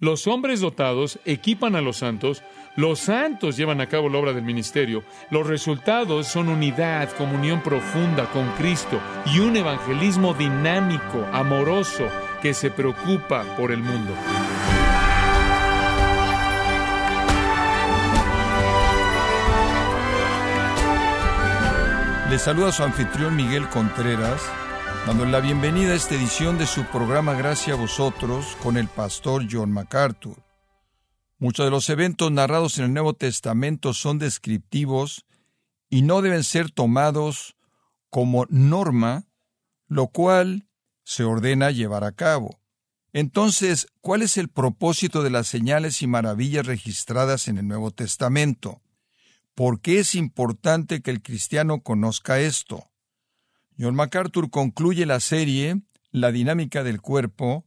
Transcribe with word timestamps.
Los 0.00 0.26
hombres 0.26 0.60
dotados 0.60 1.18
equipan 1.26 1.76
a 1.76 1.82
los 1.82 1.98
santos, 1.98 2.42
los 2.74 3.00
santos 3.00 3.58
llevan 3.58 3.82
a 3.82 3.86
cabo 3.86 4.08
la 4.08 4.16
obra 4.16 4.32
del 4.32 4.44
ministerio, 4.44 5.04
los 5.30 5.46
resultados 5.46 6.26
son 6.26 6.48
unidad, 6.48 7.10
comunión 7.18 7.62
profunda 7.62 8.24
con 8.30 8.50
Cristo 8.52 8.98
y 9.26 9.40
un 9.40 9.58
evangelismo 9.58 10.32
dinámico, 10.32 11.26
amoroso, 11.34 12.08
que 12.40 12.54
se 12.54 12.70
preocupa 12.70 13.44
por 13.58 13.72
el 13.72 13.80
mundo. 13.80 14.14
Le 22.30 22.38
saluda 22.38 22.72
su 22.72 22.82
anfitrión 22.84 23.36
Miguel 23.36 23.68
Contreras, 23.68 24.50
dando 25.06 25.24
la 25.24 25.40
bienvenida 25.40 25.92
a 25.92 25.96
esta 25.96 26.14
edición 26.14 26.58
de 26.58 26.66
su 26.66 26.84
programa 26.84 27.34
Gracias 27.34 27.76
a 27.76 27.80
vosotros 27.80 28.56
con 28.62 28.76
el 28.76 28.88
pastor 28.88 29.46
John 29.50 29.72
MacArthur. 29.72 30.36
Muchos 31.38 31.64
de 31.64 31.70
los 31.70 31.88
eventos 31.88 32.30
narrados 32.30 32.78
en 32.78 32.84
el 32.84 32.92
Nuevo 32.92 33.14
Testamento 33.14 33.94
son 33.94 34.18
descriptivos 34.18 35.24
y 35.88 36.02
no 36.02 36.20
deben 36.20 36.44
ser 36.44 36.70
tomados 36.70 37.56
como 38.10 38.46
norma, 38.50 39.26
lo 39.88 40.08
cual 40.08 40.68
se 41.02 41.24
ordena 41.24 41.70
llevar 41.70 42.04
a 42.04 42.12
cabo. 42.12 42.60
Entonces, 43.12 43.88
¿cuál 44.00 44.22
es 44.22 44.36
el 44.36 44.48
propósito 44.48 45.22
de 45.22 45.30
las 45.30 45.48
señales 45.48 46.02
y 46.02 46.06
maravillas 46.06 46.66
registradas 46.66 47.48
en 47.48 47.58
el 47.58 47.66
Nuevo 47.66 47.90
Testamento? 47.90 48.82
¿Por 49.54 49.80
qué 49.80 49.98
es 49.98 50.14
importante 50.14 51.00
que 51.00 51.10
el 51.10 51.22
cristiano 51.22 51.80
conozca 51.82 52.38
esto? 52.38 52.89
John 53.80 53.94
MacArthur 53.94 54.50
concluye 54.50 55.06
la 55.06 55.20
serie 55.20 55.80
La 56.10 56.32
dinámica 56.32 56.84
del 56.84 57.00
cuerpo 57.00 57.64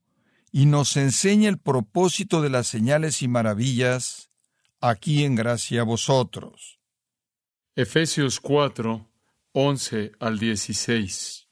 y 0.51 0.67
nos 0.67 0.95
enseña 0.95 1.49
el 1.49 1.57
propósito 1.57 2.43
de 2.43 2.51
las 2.51 2.67
señales 2.67 3.23
y 3.23 3.27
maravillas 3.27 4.29
aquí 4.79 5.23
en 5.23 5.33
gracia 5.33 5.81
a 5.81 5.85
vosotros. 5.85 6.79
Efesios 7.75 8.39
4, 8.39 9.09
11 9.53 10.11
al 10.19 10.37
16. 10.37 11.47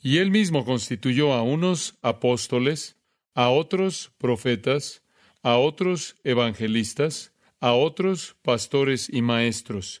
Y 0.00 0.18
él 0.18 0.30
mismo 0.30 0.64
constituyó 0.64 1.34
a 1.34 1.42
unos 1.42 1.98
apóstoles, 2.00 2.96
a 3.34 3.50
otros 3.50 4.12
profetas, 4.16 5.02
a 5.42 5.58
otros 5.58 6.16
evangelistas, 6.24 7.34
a 7.60 7.74
otros 7.74 8.36
pastores 8.40 9.10
y 9.12 9.20
maestros, 9.20 10.00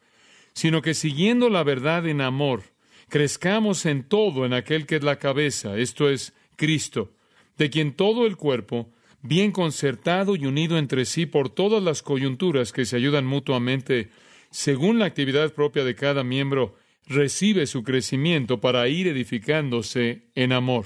sino 0.53 0.81
que 0.81 0.93
siguiendo 0.93 1.49
la 1.49 1.63
verdad 1.63 2.07
en 2.07 2.21
amor, 2.21 2.63
crezcamos 3.09 3.85
en 3.85 4.03
todo 4.03 4.45
en 4.45 4.53
aquel 4.53 4.85
que 4.85 4.95
es 4.95 5.03
la 5.03 5.19
cabeza, 5.19 5.77
esto 5.77 6.09
es 6.09 6.33
Cristo, 6.55 7.11
de 7.57 7.69
quien 7.69 7.93
todo 7.93 8.25
el 8.25 8.37
cuerpo, 8.37 8.89
bien 9.21 9.51
concertado 9.51 10.35
y 10.35 10.45
unido 10.45 10.77
entre 10.77 11.05
sí 11.05 11.25
por 11.25 11.49
todas 11.49 11.83
las 11.83 12.01
coyunturas 12.01 12.71
que 12.71 12.85
se 12.85 12.95
ayudan 12.95 13.25
mutuamente, 13.25 14.09
según 14.49 14.99
la 14.99 15.05
actividad 15.05 15.53
propia 15.53 15.83
de 15.83 15.95
cada 15.95 16.23
miembro, 16.23 16.75
recibe 17.07 17.67
su 17.67 17.83
crecimiento 17.83 18.59
para 18.61 18.87
ir 18.87 19.07
edificándose 19.07 20.29
en 20.35 20.53
amor. 20.53 20.85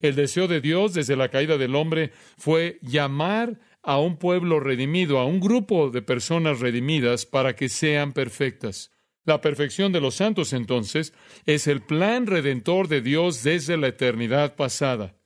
El 0.00 0.16
deseo 0.16 0.48
de 0.48 0.60
Dios 0.60 0.92
desde 0.92 1.16
la 1.16 1.28
caída 1.28 1.56
del 1.56 1.74
hombre 1.74 2.12
fue 2.36 2.78
llamar 2.82 3.58
a 3.84 3.98
un 3.98 4.16
pueblo 4.16 4.60
redimido, 4.60 5.18
a 5.18 5.26
un 5.26 5.40
grupo 5.40 5.90
de 5.90 6.02
personas 6.02 6.60
redimidas 6.60 7.26
para 7.26 7.54
que 7.54 7.68
sean 7.68 8.12
perfectas. 8.12 8.90
La 9.24 9.40
perfección 9.40 9.92
de 9.92 10.00
los 10.00 10.16
santos 10.16 10.52
entonces 10.52 11.14
es 11.46 11.66
el 11.66 11.82
plan 11.82 12.26
redentor 12.26 12.88
de 12.88 13.00
Dios 13.00 13.42
desde 13.42 13.76
la 13.76 13.88
eternidad 13.88 14.56
pasada. 14.56 15.16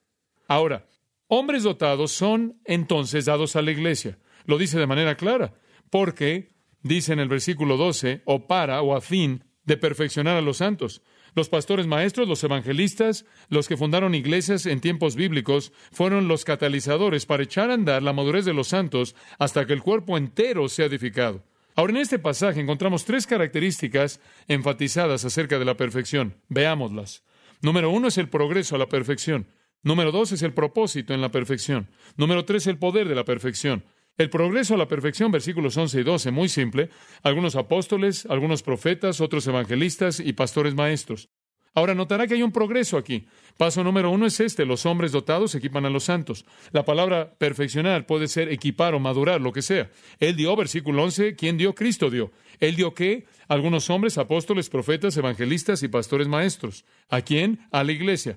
Ahora, 0.46 0.88
hombres 1.26 1.62
dotados 1.62 2.12
son 2.12 2.60
entonces 2.64 3.24
dados 3.24 3.56
a 3.56 3.62
la 3.62 3.70
iglesia. 3.70 4.18
Lo 4.44 4.58
dice 4.58 4.78
de 4.78 4.86
manera 4.86 5.16
clara, 5.16 5.54
porque 5.90 6.52
dice 6.82 7.12
en 7.12 7.20
el 7.20 7.28
versículo 7.28 7.76
12, 7.76 8.22
o 8.24 8.46
para 8.46 8.82
o 8.82 8.94
a 8.94 9.00
fin 9.00 9.44
de 9.64 9.76
perfeccionar 9.76 10.36
a 10.36 10.42
los 10.42 10.58
santos. 10.58 11.02
Los 11.38 11.48
pastores 11.48 11.86
maestros, 11.86 12.26
los 12.26 12.42
evangelistas, 12.42 13.24
los 13.48 13.68
que 13.68 13.76
fundaron 13.76 14.16
iglesias 14.16 14.66
en 14.66 14.80
tiempos 14.80 15.14
bíblicos, 15.14 15.72
fueron 15.92 16.26
los 16.26 16.44
catalizadores 16.44 17.26
para 17.26 17.44
echar 17.44 17.70
a 17.70 17.74
andar 17.74 18.02
la 18.02 18.12
madurez 18.12 18.44
de 18.44 18.52
los 18.52 18.66
santos 18.66 19.14
hasta 19.38 19.64
que 19.64 19.72
el 19.72 19.80
cuerpo 19.80 20.18
entero 20.18 20.68
sea 20.68 20.86
edificado. 20.86 21.44
Ahora, 21.76 21.92
en 21.92 21.98
este 21.98 22.18
pasaje 22.18 22.60
encontramos 22.60 23.04
tres 23.04 23.24
características 23.24 24.20
enfatizadas 24.48 25.24
acerca 25.24 25.60
de 25.60 25.64
la 25.64 25.76
perfección. 25.76 26.34
Veámoslas. 26.48 27.22
Número 27.62 27.88
uno 27.88 28.08
es 28.08 28.18
el 28.18 28.28
progreso 28.28 28.74
a 28.74 28.80
la 28.80 28.88
perfección. 28.88 29.46
Número 29.84 30.10
dos 30.10 30.32
es 30.32 30.42
el 30.42 30.52
propósito 30.52 31.14
en 31.14 31.20
la 31.20 31.30
perfección. 31.30 31.88
Número 32.16 32.46
tres, 32.46 32.66
el 32.66 32.78
poder 32.78 33.06
de 33.06 33.14
la 33.14 33.24
perfección. 33.24 33.84
El 34.18 34.30
progreso 34.30 34.74
a 34.74 34.76
la 34.76 34.88
perfección, 34.88 35.30
versículos 35.30 35.76
11 35.76 36.00
y 36.00 36.02
12, 36.02 36.30
muy 36.32 36.48
simple. 36.48 36.90
Algunos 37.22 37.54
apóstoles, 37.54 38.26
algunos 38.26 38.64
profetas, 38.64 39.20
otros 39.20 39.46
evangelistas 39.46 40.18
y 40.18 40.32
pastores 40.32 40.74
maestros. 40.74 41.28
Ahora 41.72 41.94
notará 41.94 42.26
que 42.26 42.34
hay 42.34 42.42
un 42.42 42.50
progreso 42.50 42.96
aquí. 42.96 43.28
Paso 43.56 43.84
número 43.84 44.10
uno 44.10 44.26
es 44.26 44.40
este, 44.40 44.66
los 44.66 44.86
hombres 44.86 45.12
dotados 45.12 45.54
equipan 45.54 45.86
a 45.86 45.90
los 45.90 46.02
santos. 46.02 46.44
La 46.72 46.84
palabra 46.84 47.34
perfeccionar 47.38 48.06
puede 48.06 48.26
ser 48.26 48.50
equipar 48.50 48.96
o 48.96 48.98
madurar, 48.98 49.40
lo 49.40 49.52
que 49.52 49.62
sea. 49.62 49.88
Él 50.18 50.34
dio, 50.34 50.56
versículo 50.56 51.04
11, 51.04 51.36
¿quién 51.36 51.56
dio? 51.56 51.76
Cristo 51.76 52.10
dio. 52.10 52.32
Él 52.58 52.74
dio 52.74 52.94
qué? 52.94 53.26
Algunos 53.46 53.88
hombres, 53.88 54.18
apóstoles, 54.18 54.68
profetas, 54.68 55.16
evangelistas 55.16 55.84
y 55.84 55.88
pastores 55.88 56.26
maestros. 56.26 56.84
¿A 57.08 57.20
quién? 57.20 57.60
A 57.70 57.84
la 57.84 57.92
iglesia. 57.92 58.36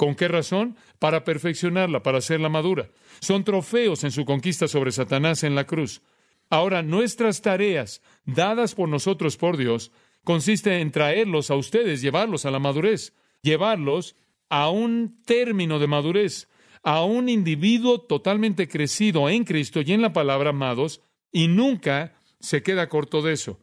¿Con 0.00 0.14
qué 0.14 0.28
razón? 0.28 0.78
Para 0.98 1.24
perfeccionarla, 1.24 2.02
para 2.02 2.16
hacerla 2.16 2.48
madura. 2.48 2.88
Son 3.20 3.44
trofeos 3.44 4.02
en 4.02 4.10
su 4.10 4.24
conquista 4.24 4.66
sobre 4.66 4.92
Satanás 4.92 5.44
en 5.44 5.54
la 5.54 5.66
cruz. 5.66 6.00
Ahora, 6.48 6.82
nuestras 6.82 7.42
tareas, 7.42 8.00
dadas 8.24 8.74
por 8.74 8.88
nosotros 8.88 9.36
por 9.36 9.58
Dios, 9.58 9.92
consiste 10.24 10.80
en 10.80 10.90
traerlos 10.90 11.50
a 11.50 11.54
ustedes, 11.54 12.00
llevarlos 12.00 12.46
a 12.46 12.50
la 12.50 12.58
madurez, 12.58 13.12
llevarlos 13.42 14.16
a 14.48 14.70
un 14.70 15.20
término 15.26 15.78
de 15.78 15.88
madurez, 15.88 16.48
a 16.82 17.04
un 17.04 17.28
individuo 17.28 18.00
totalmente 18.00 18.68
crecido 18.68 19.28
en 19.28 19.44
Cristo 19.44 19.82
y 19.82 19.92
en 19.92 20.00
la 20.00 20.14
palabra, 20.14 20.48
amados, 20.48 21.02
y 21.30 21.48
nunca 21.48 22.14
se 22.38 22.62
queda 22.62 22.88
corto 22.88 23.20
de 23.20 23.34
eso. 23.34 23.60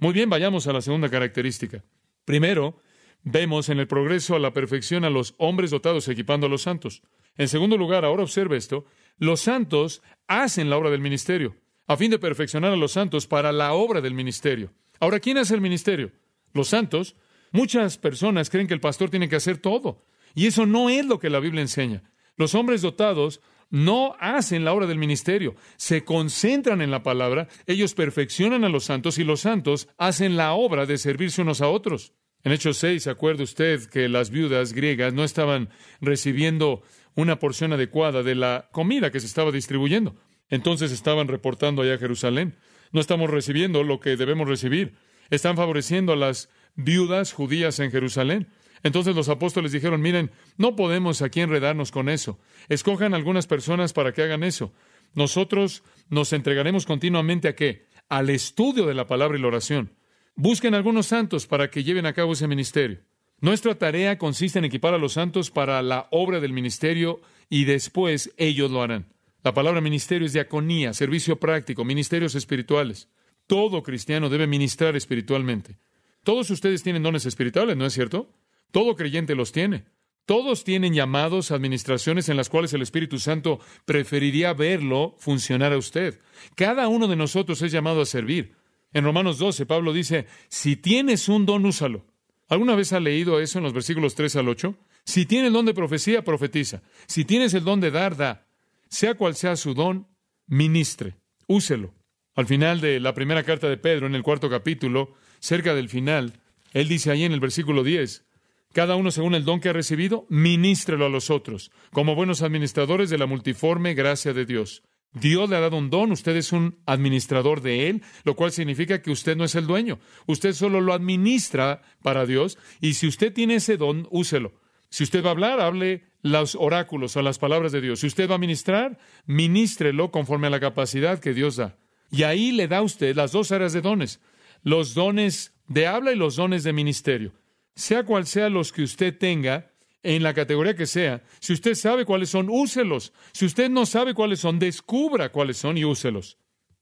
Muy 0.00 0.12
bien, 0.12 0.28
vayamos 0.28 0.66
a 0.66 0.74
la 0.74 0.82
segunda 0.82 1.08
característica. 1.08 1.82
Primero, 2.26 2.81
Vemos 3.24 3.68
en 3.68 3.78
el 3.78 3.86
progreso 3.86 4.34
a 4.34 4.40
la 4.40 4.52
perfección 4.52 5.04
a 5.04 5.10
los 5.10 5.34
hombres 5.38 5.70
dotados 5.70 6.08
equipando 6.08 6.46
a 6.46 6.50
los 6.50 6.62
santos. 6.62 7.02
En 7.36 7.48
segundo 7.48 7.76
lugar, 7.76 8.04
ahora 8.04 8.24
observe 8.24 8.56
esto, 8.56 8.84
los 9.18 9.40
santos 9.40 10.02
hacen 10.26 10.68
la 10.68 10.76
obra 10.76 10.90
del 10.90 11.00
ministerio, 11.00 11.56
a 11.86 11.96
fin 11.96 12.10
de 12.10 12.18
perfeccionar 12.18 12.72
a 12.72 12.76
los 12.76 12.92
santos 12.92 13.26
para 13.26 13.52
la 13.52 13.74
obra 13.74 14.00
del 14.00 14.14
ministerio. 14.14 14.72
Ahora, 14.98 15.20
¿quién 15.20 15.38
hace 15.38 15.54
el 15.54 15.60
ministerio? 15.60 16.12
Los 16.52 16.68
santos. 16.68 17.16
Muchas 17.52 17.98
personas 17.98 18.50
creen 18.50 18.66
que 18.66 18.74
el 18.74 18.80
pastor 18.80 19.10
tiene 19.10 19.28
que 19.28 19.36
hacer 19.36 19.58
todo, 19.58 20.04
y 20.34 20.46
eso 20.46 20.66
no 20.66 20.90
es 20.90 21.06
lo 21.06 21.18
que 21.18 21.30
la 21.30 21.40
Biblia 21.40 21.62
enseña. 21.62 22.02
Los 22.36 22.54
hombres 22.54 22.82
dotados 22.82 23.40
no 23.70 24.16
hacen 24.20 24.64
la 24.64 24.72
obra 24.72 24.86
del 24.86 24.98
ministerio, 24.98 25.54
se 25.76 26.04
concentran 26.04 26.82
en 26.82 26.90
la 26.90 27.02
palabra, 27.02 27.48
ellos 27.66 27.94
perfeccionan 27.94 28.64
a 28.64 28.68
los 28.68 28.84
santos 28.84 29.18
y 29.18 29.24
los 29.24 29.40
santos 29.40 29.88
hacen 29.96 30.36
la 30.36 30.54
obra 30.54 30.86
de 30.86 30.98
servirse 30.98 31.42
unos 31.42 31.60
a 31.60 31.68
otros. 31.68 32.12
En 32.44 32.52
Hechos 32.52 32.78
6, 32.78 33.04
¿se 33.04 33.10
acuerda 33.10 33.44
usted 33.44 33.84
que 33.84 34.08
las 34.08 34.30
viudas 34.30 34.72
griegas 34.72 35.14
no 35.14 35.22
estaban 35.22 35.68
recibiendo 36.00 36.82
una 37.14 37.38
porción 37.38 37.72
adecuada 37.72 38.22
de 38.24 38.34
la 38.34 38.68
comida 38.72 39.12
que 39.12 39.20
se 39.20 39.26
estaba 39.26 39.52
distribuyendo? 39.52 40.16
Entonces 40.48 40.90
estaban 40.90 41.28
reportando 41.28 41.82
allá 41.82 41.94
a 41.94 41.98
Jerusalén. 41.98 42.56
No 42.90 43.00
estamos 43.00 43.30
recibiendo 43.30 43.84
lo 43.84 44.00
que 44.00 44.16
debemos 44.16 44.48
recibir. 44.48 44.94
Están 45.30 45.56
favoreciendo 45.56 46.12
a 46.12 46.16
las 46.16 46.50
viudas 46.74 47.32
judías 47.32 47.78
en 47.78 47.92
Jerusalén. 47.92 48.48
Entonces 48.82 49.14
los 49.14 49.28
apóstoles 49.28 49.70
dijeron, 49.70 50.00
miren, 50.00 50.32
no 50.56 50.74
podemos 50.74 51.22
aquí 51.22 51.40
enredarnos 51.40 51.92
con 51.92 52.08
eso. 52.08 52.40
Escojan 52.68 53.14
algunas 53.14 53.46
personas 53.46 53.92
para 53.92 54.12
que 54.12 54.22
hagan 54.22 54.42
eso. 54.42 54.72
Nosotros 55.14 55.84
nos 56.08 56.32
entregaremos 56.32 56.86
continuamente 56.86 57.48
a 57.48 57.54
qué? 57.54 57.86
Al 58.08 58.30
estudio 58.30 58.86
de 58.86 58.94
la 58.94 59.06
palabra 59.06 59.38
y 59.38 59.40
la 59.40 59.48
oración. 59.48 59.92
Busquen 60.34 60.74
algunos 60.74 61.06
santos 61.06 61.46
para 61.46 61.70
que 61.70 61.84
lleven 61.84 62.06
a 62.06 62.14
cabo 62.14 62.32
ese 62.32 62.48
ministerio. 62.48 63.00
Nuestra 63.40 63.74
tarea 63.74 64.18
consiste 64.18 64.58
en 64.58 64.64
equipar 64.64 64.94
a 64.94 64.98
los 64.98 65.14
santos 65.14 65.50
para 65.50 65.82
la 65.82 66.06
obra 66.10 66.40
del 66.40 66.52
ministerio 66.52 67.20
y 67.48 67.64
después 67.64 68.32
ellos 68.36 68.70
lo 68.70 68.82
harán. 68.82 69.12
La 69.42 69.52
palabra 69.52 69.80
ministerio 69.80 70.26
es 70.26 70.32
diaconía, 70.32 70.94
servicio 70.94 71.40
práctico, 71.40 71.84
ministerios 71.84 72.34
espirituales. 72.34 73.08
Todo 73.48 73.82
cristiano 73.82 74.28
debe 74.28 74.46
ministrar 74.46 74.96
espiritualmente. 74.96 75.78
Todos 76.22 76.50
ustedes 76.50 76.82
tienen 76.82 77.02
dones 77.02 77.26
espirituales, 77.26 77.76
¿no 77.76 77.84
es 77.84 77.92
cierto? 77.92 78.32
Todo 78.70 78.94
creyente 78.94 79.34
los 79.34 79.50
tiene. 79.50 79.84
Todos 80.24 80.62
tienen 80.62 80.94
llamados, 80.94 81.50
administraciones 81.50 82.28
en 82.28 82.36
las 82.36 82.48
cuales 82.48 82.72
el 82.72 82.82
Espíritu 82.82 83.18
Santo 83.18 83.58
preferiría 83.84 84.54
verlo 84.54 85.16
funcionar 85.18 85.72
a 85.72 85.78
usted. 85.78 86.20
Cada 86.54 86.86
uno 86.86 87.08
de 87.08 87.16
nosotros 87.16 87.60
es 87.62 87.72
llamado 87.72 88.00
a 88.00 88.06
servir. 88.06 88.54
En 88.92 89.04
Romanos 89.04 89.38
12, 89.38 89.66
Pablo 89.66 89.92
dice, 89.92 90.26
si 90.48 90.76
tienes 90.76 91.28
un 91.28 91.46
don, 91.46 91.64
úsalo. 91.64 92.04
¿Alguna 92.48 92.74
vez 92.74 92.92
ha 92.92 93.00
leído 93.00 93.40
eso 93.40 93.58
en 93.58 93.64
los 93.64 93.72
versículos 93.72 94.14
3 94.14 94.36
al 94.36 94.48
8? 94.48 94.74
Si 95.04 95.26
tienes 95.26 95.48
el 95.48 95.54
don 95.54 95.66
de 95.66 95.74
profecía, 95.74 96.22
profetiza. 96.22 96.82
Si 97.06 97.24
tienes 97.24 97.54
el 97.54 97.64
don 97.64 97.80
de 97.80 97.90
dar, 97.90 98.16
da. 98.16 98.46
Sea 98.88 99.14
cual 99.14 99.34
sea 99.34 99.56
su 99.56 99.74
don, 99.74 100.06
ministre, 100.46 101.16
úselo. 101.46 101.94
Al 102.34 102.46
final 102.46 102.80
de 102.80 103.00
la 103.00 103.14
primera 103.14 103.42
carta 103.42 103.68
de 103.68 103.78
Pedro, 103.78 104.06
en 104.06 104.14
el 104.14 104.22
cuarto 104.22 104.50
capítulo, 104.50 105.14
cerca 105.40 105.74
del 105.74 105.88
final, 105.88 106.40
él 106.72 106.88
dice 106.88 107.10
ahí 107.10 107.24
en 107.24 107.32
el 107.32 107.40
versículo 107.40 107.84
10, 107.84 108.24
cada 108.72 108.96
uno 108.96 109.10
según 109.10 109.34
el 109.34 109.44
don 109.44 109.60
que 109.60 109.68
ha 109.68 109.74
recibido, 109.74 110.26
ministrelo 110.28 111.06
a 111.06 111.10
los 111.10 111.30
otros, 111.30 111.70
como 111.92 112.14
buenos 112.14 112.42
administradores 112.42 113.10
de 113.10 113.18
la 113.18 113.26
multiforme 113.26 113.94
gracia 113.94 114.32
de 114.32 114.46
Dios. 114.46 114.82
Dios 115.12 115.50
le 115.50 115.56
ha 115.56 115.60
dado 115.60 115.76
un 115.76 115.90
don, 115.90 116.12
usted 116.12 116.36
es 116.36 116.52
un 116.52 116.78
administrador 116.86 117.60
de 117.60 117.88
él, 117.88 118.02
lo 118.24 118.34
cual 118.34 118.52
significa 118.52 119.02
que 119.02 119.10
usted 119.10 119.36
no 119.36 119.44
es 119.44 119.54
el 119.54 119.66
dueño, 119.66 119.98
usted 120.26 120.54
solo 120.54 120.80
lo 120.80 120.92
administra 120.94 121.82
para 122.02 122.24
Dios, 122.26 122.58
y 122.80 122.94
si 122.94 123.06
usted 123.06 123.32
tiene 123.32 123.56
ese 123.56 123.76
don, 123.76 124.08
úselo. 124.10 124.52
Si 124.88 125.04
usted 125.04 125.24
va 125.24 125.28
a 125.28 125.32
hablar, 125.32 125.60
hable 125.60 126.04
los 126.22 126.54
oráculos 126.54 127.16
o 127.16 127.22
las 127.22 127.38
palabras 127.38 127.72
de 127.72 127.80
Dios. 127.80 128.00
Si 128.00 128.06
usted 128.06 128.30
va 128.30 128.34
a 128.34 128.38
ministrar, 128.38 128.98
ministrelo 129.26 130.10
conforme 130.10 130.48
a 130.48 130.50
la 130.50 130.60
capacidad 130.60 131.18
que 131.18 131.32
Dios 131.34 131.56
da. 131.56 131.76
Y 132.10 132.24
ahí 132.24 132.52
le 132.52 132.68
da 132.68 132.82
usted 132.82 133.16
las 133.16 133.32
dos 133.32 133.52
áreas 133.52 133.72
de 133.72 133.80
dones, 133.80 134.20
los 134.62 134.94
dones 134.94 135.54
de 135.66 135.86
habla 135.86 136.12
y 136.12 136.16
los 136.16 136.36
dones 136.36 136.62
de 136.62 136.74
ministerio 136.74 137.32
sea 137.74 138.04
cual 138.04 138.26
sea 138.26 138.48
los 138.48 138.72
que 138.72 138.82
usted 138.82 139.16
tenga, 139.16 139.71
en 140.02 140.22
la 140.22 140.34
categoría 140.34 140.74
que 140.74 140.86
sea, 140.86 141.22
si 141.40 141.52
usted 141.52 141.74
sabe 141.74 142.04
cuáles 142.04 142.28
son, 142.30 142.48
úselos. 142.50 143.12
Si 143.32 143.44
usted 143.46 143.70
no 143.70 143.86
sabe 143.86 144.14
cuáles 144.14 144.40
son, 144.40 144.58
descubra 144.58 145.30
cuáles 145.30 145.56
son 145.56 145.78
y 145.78 145.84
úselos. 145.84 146.38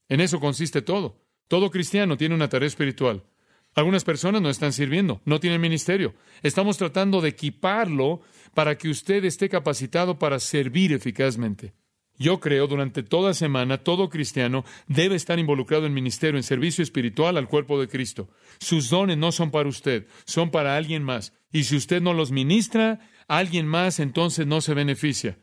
En 0.09 0.21
eso 0.21 0.39
consiste 0.39 0.81
todo. 0.81 1.21
Todo 1.47 1.69
cristiano 1.69 2.17
tiene 2.17 2.35
una 2.35 2.49
tarea 2.49 2.67
espiritual. 2.67 3.23
Algunas 3.73 4.03
personas 4.03 4.41
no 4.41 4.49
están 4.49 4.73
sirviendo, 4.73 5.21
no 5.23 5.39
tienen 5.39 5.61
ministerio. 5.61 6.13
Estamos 6.43 6.77
tratando 6.77 7.21
de 7.21 7.29
equiparlo 7.29 8.21
para 8.53 8.77
que 8.77 8.89
usted 8.89 9.23
esté 9.23 9.47
capacitado 9.47 10.19
para 10.19 10.39
servir 10.39 10.91
eficazmente. 10.91 11.73
Yo 12.17 12.39
creo 12.39 12.67
durante 12.67 13.01
toda 13.03 13.33
semana 13.33 13.79
todo 13.79 14.09
cristiano 14.09 14.63
debe 14.87 15.15
estar 15.15 15.39
involucrado 15.39 15.85
en 15.85 15.93
ministerio, 15.93 16.37
en 16.37 16.43
servicio 16.43 16.83
espiritual 16.83 17.37
al 17.37 17.47
cuerpo 17.47 17.79
de 17.79 17.87
Cristo. 17.87 18.29
Sus 18.59 18.89
dones 18.89 19.17
no 19.17 19.31
son 19.31 19.49
para 19.49 19.69
usted, 19.69 20.07
son 20.25 20.51
para 20.51 20.75
alguien 20.75 21.03
más. 21.03 21.33
Y 21.51 21.63
si 21.63 21.75
usted 21.75 22.01
no 22.01 22.13
los 22.13 22.31
ministra, 22.31 22.99
alguien 23.27 23.65
más 23.65 23.99
entonces 23.99 24.45
no 24.45 24.61
se 24.61 24.73
beneficia. 24.73 25.39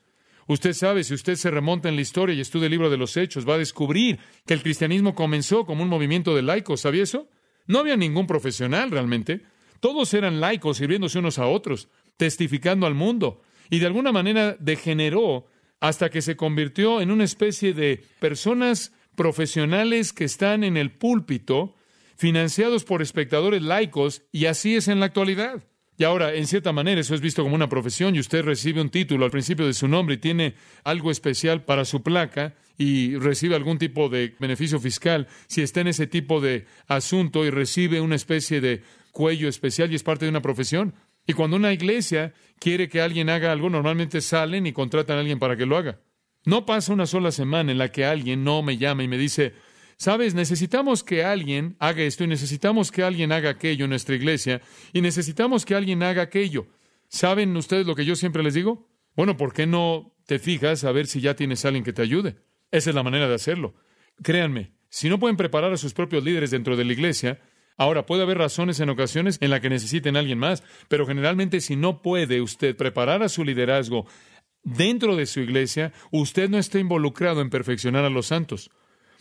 Usted 0.46 0.72
sabe, 0.72 1.04
si 1.04 1.12
usted 1.12 1.34
se 1.34 1.50
remonta 1.50 1.90
en 1.90 1.96
la 1.96 2.00
historia 2.00 2.34
y 2.34 2.40
estudia 2.40 2.66
el 2.66 2.70
libro 2.70 2.88
de 2.88 2.96
los 2.96 3.16
Hechos, 3.18 3.46
va 3.46 3.54
a 3.54 3.58
descubrir 3.58 4.18
que 4.46 4.54
el 4.54 4.62
cristianismo 4.62 5.14
comenzó 5.14 5.66
como 5.66 5.82
un 5.82 5.90
movimiento 5.90 6.34
de 6.34 6.40
laicos. 6.40 6.80
¿Sabía 6.80 7.02
eso? 7.02 7.28
No 7.66 7.80
había 7.80 7.98
ningún 7.98 8.26
profesional 8.26 8.90
realmente. 8.90 9.42
Todos 9.80 10.14
eran 10.14 10.40
laicos 10.40 10.78
sirviéndose 10.78 11.18
unos 11.18 11.38
a 11.38 11.46
otros, 11.46 11.88
testificando 12.16 12.86
al 12.86 12.94
mundo. 12.94 13.42
Y 13.68 13.78
de 13.78 13.86
alguna 13.86 14.10
manera 14.10 14.56
degeneró 14.58 15.46
hasta 15.80 16.10
que 16.10 16.22
se 16.22 16.36
convirtió 16.36 17.00
en 17.00 17.10
una 17.10 17.24
especie 17.24 17.72
de 17.72 18.04
personas 18.20 18.92
profesionales 19.14 20.12
que 20.12 20.24
están 20.24 20.64
en 20.64 20.76
el 20.76 20.92
púlpito, 20.92 21.74
financiados 22.16 22.84
por 22.84 23.02
espectadores 23.02 23.62
laicos, 23.62 24.22
y 24.32 24.46
así 24.46 24.76
es 24.76 24.88
en 24.88 25.00
la 25.00 25.06
actualidad. 25.06 25.62
Y 26.00 26.04
ahora, 26.04 26.32
en 26.32 26.46
cierta 26.46 26.72
manera, 26.72 27.00
eso 27.00 27.16
es 27.16 27.20
visto 27.20 27.42
como 27.42 27.56
una 27.56 27.68
profesión 27.68 28.14
y 28.14 28.20
usted 28.20 28.44
recibe 28.44 28.80
un 28.80 28.88
título 28.88 29.24
al 29.24 29.32
principio 29.32 29.66
de 29.66 29.74
su 29.74 29.88
nombre 29.88 30.14
y 30.14 30.18
tiene 30.18 30.54
algo 30.84 31.10
especial 31.10 31.64
para 31.64 31.84
su 31.84 32.04
placa 32.04 32.54
y 32.78 33.16
recibe 33.16 33.56
algún 33.56 33.78
tipo 33.78 34.08
de 34.08 34.36
beneficio 34.38 34.78
fiscal 34.78 35.26
si 35.48 35.60
está 35.60 35.80
en 35.80 35.88
ese 35.88 36.06
tipo 36.06 36.40
de 36.40 36.66
asunto 36.86 37.44
y 37.44 37.50
recibe 37.50 38.00
una 38.00 38.14
especie 38.14 38.60
de 38.60 38.82
cuello 39.10 39.48
especial 39.48 39.90
y 39.90 39.96
es 39.96 40.04
parte 40.04 40.24
de 40.24 40.30
una 40.30 40.40
profesión. 40.40 40.94
Y 41.28 41.34
cuando 41.34 41.56
una 41.56 41.74
iglesia 41.74 42.32
quiere 42.58 42.88
que 42.88 43.02
alguien 43.02 43.28
haga 43.28 43.52
algo, 43.52 43.68
normalmente 43.68 44.22
salen 44.22 44.66
y 44.66 44.72
contratan 44.72 45.18
a 45.18 45.20
alguien 45.20 45.38
para 45.38 45.58
que 45.58 45.66
lo 45.66 45.76
haga. 45.76 46.00
No 46.46 46.64
pasa 46.64 46.94
una 46.94 47.04
sola 47.04 47.32
semana 47.32 47.70
en 47.70 47.76
la 47.76 47.92
que 47.92 48.06
alguien 48.06 48.44
no 48.44 48.62
me 48.62 48.78
llama 48.78 49.02
y 49.02 49.08
me 49.08 49.18
dice, 49.18 49.52
sabes, 49.98 50.34
necesitamos 50.34 51.04
que 51.04 51.24
alguien 51.24 51.76
haga 51.80 52.02
esto 52.02 52.24
y 52.24 52.28
necesitamos 52.28 52.90
que 52.90 53.02
alguien 53.02 53.30
haga 53.30 53.50
aquello 53.50 53.84
en 53.84 53.90
nuestra 53.90 54.14
iglesia 54.14 54.62
y 54.94 55.02
necesitamos 55.02 55.66
que 55.66 55.74
alguien 55.74 56.02
haga 56.02 56.22
aquello. 56.22 56.66
¿Saben 57.08 57.54
ustedes 57.58 57.86
lo 57.86 57.94
que 57.94 58.06
yo 58.06 58.16
siempre 58.16 58.42
les 58.42 58.54
digo? 58.54 58.88
Bueno, 59.14 59.36
¿por 59.36 59.52
qué 59.52 59.66
no 59.66 60.16
te 60.24 60.38
fijas 60.38 60.84
a 60.84 60.92
ver 60.92 61.08
si 61.08 61.20
ya 61.20 61.36
tienes 61.36 61.62
alguien 61.66 61.84
que 61.84 61.92
te 61.92 62.00
ayude? 62.00 62.36
Esa 62.70 62.88
es 62.88 62.96
la 62.96 63.02
manera 63.02 63.28
de 63.28 63.34
hacerlo. 63.34 63.74
Créanme, 64.22 64.72
si 64.88 65.10
no 65.10 65.18
pueden 65.18 65.36
preparar 65.36 65.74
a 65.74 65.76
sus 65.76 65.92
propios 65.92 66.24
líderes 66.24 66.52
dentro 66.52 66.74
de 66.74 66.86
la 66.86 66.92
iglesia, 66.94 67.38
Ahora, 67.78 68.04
puede 68.06 68.24
haber 68.24 68.38
razones 68.38 68.80
en 68.80 68.90
ocasiones 68.90 69.38
en 69.40 69.50
las 69.50 69.60
que 69.60 69.70
necesiten 69.70 70.16
a 70.16 70.18
alguien 70.18 70.38
más, 70.38 70.64
pero 70.88 71.06
generalmente 71.06 71.60
si 71.60 71.76
no 71.76 72.02
puede 72.02 72.42
usted 72.42 72.76
preparar 72.76 73.22
a 73.22 73.28
su 73.28 73.44
liderazgo 73.44 74.04
dentro 74.64 75.14
de 75.14 75.26
su 75.26 75.40
iglesia, 75.40 75.92
usted 76.10 76.50
no 76.50 76.58
está 76.58 76.80
involucrado 76.80 77.40
en 77.40 77.50
perfeccionar 77.50 78.04
a 78.04 78.10
los 78.10 78.26
santos. 78.26 78.70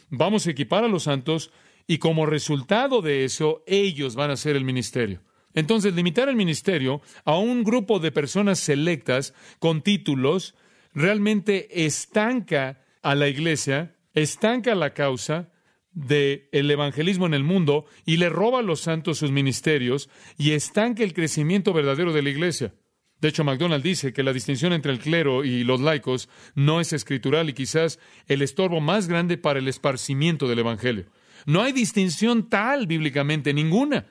Vamos 0.09 0.47
a 0.47 0.51
equipar 0.51 0.83
a 0.83 0.87
los 0.87 1.03
santos 1.03 1.51
y 1.85 1.99
como 1.99 2.25
resultado 2.25 3.03
de 3.03 3.25
eso, 3.25 3.63
ellos 3.67 4.15
van 4.15 4.31
a 4.31 4.33
hacer 4.33 4.55
el 4.55 4.65
ministerio. 4.65 5.21
Entonces, 5.53 5.93
limitar 5.93 6.27
el 6.27 6.35
ministerio 6.35 7.01
a 7.25 7.37
un 7.37 7.63
grupo 7.63 7.99
de 7.99 8.11
personas 8.11 8.59
selectas 8.59 9.35
con 9.59 9.83
títulos 9.83 10.55
realmente 10.93 11.85
estanca 11.85 12.81
a 13.03 13.13
la 13.13 13.27
iglesia, 13.27 13.95
estanca 14.13 14.73
la 14.73 14.95
causa, 14.95 15.51
del 15.97 16.69
evangelismo 16.69 17.25
en 17.25 17.33
el 17.33 17.43
mundo 17.43 17.85
y 18.05 18.17
le 18.17 18.29
roba 18.29 18.59
a 18.59 18.63
los 18.63 18.81
santos 18.81 19.17
sus 19.17 19.31
ministerios 19.31 20.09
y 20.37 20.51
estanca 20.51 21.03
el 21.03 21.13
crecimiento 21.13 21.73
verdadero 21.73 22.13
de 22.13 22.21
la 22.21 22.29
iglesia. 22.29 22.75
De 23.19 23.29
hecho, 23.29 23.43
MacDonald 23.43 23.83
dice 23.83 24.13
que 24.13 24.21
la 24.21 24.31
distinción 24.31 24.73
entre 24.73 24.91
el 24.91 24.99
clero 24.99 25.43
y 25.43 25.63
los 25.63 25.81
laicos 25.81 26.29
no 26.53 26.79
es 26.79 26.93
escritural 26.93 27.49
y 27.49 27.53
quizás 27.53 27.97
el 28.27 28.43
estorbo 28.43 28.79
más 28.79 29.07
grande 29.07 29.39
para 29.39 29.57
el 29.57 29.67
esparcimiento 29.67 30.47
del 30.47 30.59
Evangelio. 30.59 31.07
No 31.47 31.63
hay 31.63 31.71
distinción 31.71 32.47
tal 32.47 32.85
bíblicamente, 32.85 33.51
ninguna. 33.51 34.05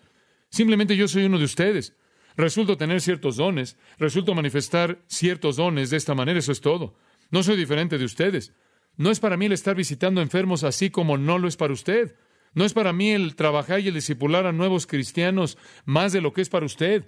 Simplemente 0.50 0.96
yo 0.96 1.06
soy 1.06 1.24
uno 1.24 1.38
de 1.38 1.44
ustedes. 1.44 1.94
Resulto 2.36 2.76
tener 2.76 3.00
ciertos 3.00 3.36
dones, 3.36 3.76
resulto 3.98 4.34
manifestar 4.34 5.04
ciertos 5.06 5.54
dones 5.54 5.90
de 5.90 5.98
esta 5.98 6.16
manera, 6.16 6.40
eso 6.40 6.50
es 6.50 6.60
todo. 6.60 6.96
No 7.30 7.44
soy 7.44 7.56
diferente 7.56 7.96
de 7.96 8.04
ustedes. 8.04 8.52
No 8.96 9.10
es 9.10 9.20
para 9.20 9.36
mí 9.36 9.46
el 9.46 9.52
estar 9.52 9.74
visitando 9.74 10.20
enfermos 10.20 10.64
así 10.64 10.90
como 10.90 11.18
no 11.18 11.38
lo 11.38 11.48
es 11.48 11.56
para 11.56 11.72
usted. 11.72 12.16
No 12.54 12.64
es 12.64 12.72
para 12.72 12.94
mí 12.94 13.10
el 13.10 13.36
trabajar 13.36 13.80
y 13.80 13.88
el 13.88 13.94
discipular 13.94 14.46
a 14.46 14.52
nuevos 14.52 14.86
cristianos 14.86 15.58
más 15.84 16.12
de 16.12 16.22
lo 16.22 16.32
que 16.32 16.40
es 16.40 16.48
para 16.48 16.64
usted. 16.64 17.04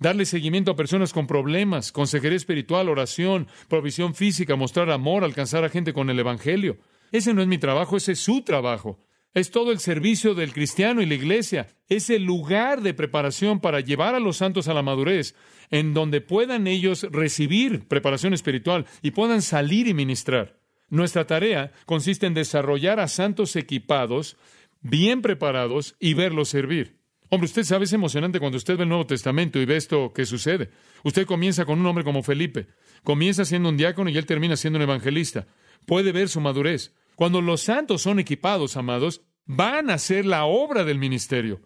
Darle 0.00 0.24
seguimiento 0.24 0.72
a 0.72 0.76
personas 0.76 1.12
con 1.12 1.26
problemas, 1.26 1.92
consejería 1.92 2.36
espiritual, 2.36 2.88
oración, 2.88 3.46
provisión 3.68 4.14
física, 4.14 4.56
mostrar 4.56 4.90
amor, 4.90 5.22
alcanzar 5.22 5.62
a 5.62 5.68
gente 5.68 5.92
con 5.92 6.10
el 6.10 6.18
Evangelio. 6.18 6.78
Ese 7.12 7.34
no 7.34 7.42
es 7.42 7.48
mi 7.48 7.58
trabajo, 7.58 7.96
ese 7.96 8.12
es 8.12 8.20
su 8.20 8.42
trabajo. 8.42 8.98
Es 9.32 9.52
todo 9.52 9.70
el 9.70 9.78
servicio 9.78 10.34
del 10.34 10.52
cristiano 10.52 11.02
y 11.02 11.06
la 11.06 11.14
iglesia. 11.14 11.68
Es 11.88 12.10
el 12.10 12.24
lugar 12.24 12.82
de 12.82 12.94
preparación 12.94 13.60
para 13.60 13.78
llevar 13.78 14.16
a 14.16 14.20
los 14.20 14.38
santos 14.38 14.66
a 14.66 14.74
la 14.74 14.82
madurez, 14.82 15.36
en 15.70 15.94
donde 15.94 16.20
puedan 16.20 16.66
ellos 16.66 17.06
recibir 17.12 17.86
preparación 17.86 18.34
espiritual 18.34 18.86
y 19.02 19.12
puedan 19.12 19.42
salir 19.42 19.86
y 19.86 19.94
ministrar. 19.94 20.59
Nuestra 20.90 21.26
tarea 21.26 21.72
consiste 21.86 22.26
en 22.26 22.34
desarrollar 22.34 23.00
a 23.00 23.08
santos 23.08 23.56
equipados, 23.56 24.36
bien 24.82 25.22
preparados 25.22 25.96
y 26.00 26.14
verlos 26.14 26.48
servir. 26.48 26.98
Hombre, 27.28 27.46
usted 27.46 27.62
sabe, 27.62 27.84
es 27.84 27.92
emocionante 27.92 28.40
cuando 28.40 28.58
usted 28.58 28.76
ve 28.76 28.82
el 28.82 28.88
Nuevo 28.88 29.06
Testamento 29.06 29.60
y 29.60 29.64
ve 29.64 29.76
esto 29.76 30.12
que 30.12 30.26
sucede. 30.26 30.70
Usted 31.04 31.26
comienza 31.26 31.64
con 31.64 31.78
un 31.78 31.86
hombre 31.86 32.02
como 32.02 32.24
Felipe, 32.24 32.66
comienza 33.04 33.44
siendo 33.44 33.68
un 33.68 33.76
diácono 33.76 34.10
y 34.10 34.18
él 34.18 34.26
termina 34.26 34.56
siendo 34.56 34.78
un 34.78 34.82
evangelista. 34.82 35.46
Puede 35.86 36.10
ver 36.10 36.28
su 36.28 36.40
madurez. 36.40 36.92
Cuando 37.14 37.40
los 37.40 37.60
santos 37.60 38.02
son 38.02 38.18
equipados, 38.18 38.76
amados, 38.76 39.22
van 39.46 39.90
a 39.90 39.94
hacer 39.94 40.26
la 40.26 40.44
obra 40.44 40.82
del 40.82 40.98
ministerio. 40.98 41.60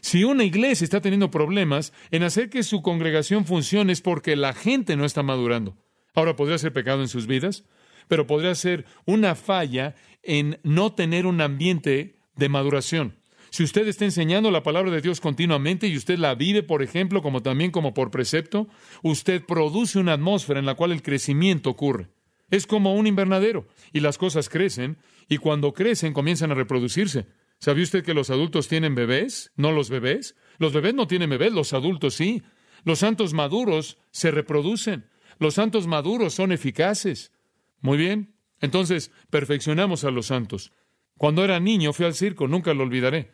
Si 0.00 0.24
una 0.24 0.44
iglesia 0.44 0.84
está 0.84 1.02
teniendo 1.02 1.30
problemas 1.30 1.92
en 2.10 2.22
hacer 2.22 2.48
que 2.48 2.62
su 2.62 2.80
congregación 2.80 3.44
funcione 3.44 3.92
es 3.92 4.00
porque 4.00 4.36
la 4.36 4.54
gente 4.54 4.96
no 4.96 5.04
está 5.04 5.22
madurando. 5.22 5.76
Ahora, 6.14 6.34
¿podría 6.34 6.56
ser 6.56 6.72
pecado 6.72 7.02
en 7.02 7.08
sus 7.08 7.26
vidas? 7.26 7.64
Pero 8.10 8.26
podría 8.26 8.56
ser 8.56 8.86
una 9.06 9.36
falla 9.36 9.94
en 10.24 10.58
no 10.64 10.92
tener 10.92 11.26
un 11.26 11.40
ambiente 11.40 12.16
de 12.34 12.48
maduración. 12.48 13.14
Si 13.50 13.62
usted 13.62 13.86
está 13.86 14.04
enseñando 14.04 14.50
la 14.50 14.64
palabra 14.64 14.90
de 14.90 15.00
Dios 15.00 15.20
continuamente 15.20 15.86
y 15.86 15.96
usted 15.96 16.18
la 16.18 16.34
vive, 16.34 16.64
por 16.64 16.82
ejemplo, 16.82 17.22
como 17.22 17.40
también 17.40 17.70
como 17.70 17.94
por 17.94 18.10
precepto, 18.10 18.66
usted 19.04 19.44
produce 19.46 20.00
una 20.00 20.14
atmósfera 20.14 20.58
en 20.58 20.66
la 20.66 20.74
cual 20.74 20.90
el 20.90 21.04
crecimiento 21.04 21.70
ocurre. 21.70 22.08
Es 22.50 22.66
como 22.66 22.96
un 22.96 23.06
invernadero, 23.06 23.68
y 23.92 24.00
las 24.00 24.18
cosas 24.18 24.48
crecen, 24.48 24.98
y 25.28 25.36
cuando 25.36 25.72
crecen 25.72 26.12
comienzan 26.12 26.50
a 26.50 26.56
reproducirse. 26.56 27.28
¿Sabía 27.60 27.84
usted 27.84 28.04
que 28.04 28.14
los 28.14 28.28
adultos 28.30 28.66
tienen 28.66 28.96
bebés? 28.96 29.52
¿No 29.54 29.70
los 29.70 29.88
bebés? 29.88 30.34
Los 30.58 30.72
bebés 30.72 30.94
no 30.94 31.06
tienen 31.06 31.30
bebés, 31.30 31.52
los 31.52 31.74
adultos 31.74 32.14
sí. 32.14 32.42
Los 32.82 32.98
santos 32.98 33.34
maduros 33.34 33.98
se 34.10 34.32
reproducen. 34.32 35.08
Los 35.38 35.54
santos 35.54 35.86
maduros 35.86 36.34
son 36.34 36.50
eficaces. 36.50 37.30
Muy 37.80 37.98
bien. 37.98 38.34
Entonces, 38.60 39.10
perfeccionamos 39.30 40.04
a 40.04 40.10
los 40.10 40.26
santos. 40.26 40.72
Cuando 41.16 41.44
era 41.44 41.60
niño 41.60 41.92
fui 41.92 42.06
al 42.06 42.14
circo, 42.14 42.48
nunca 42.48 42.74
lo 42.74 42.82
olvidaré. 42.82 43.32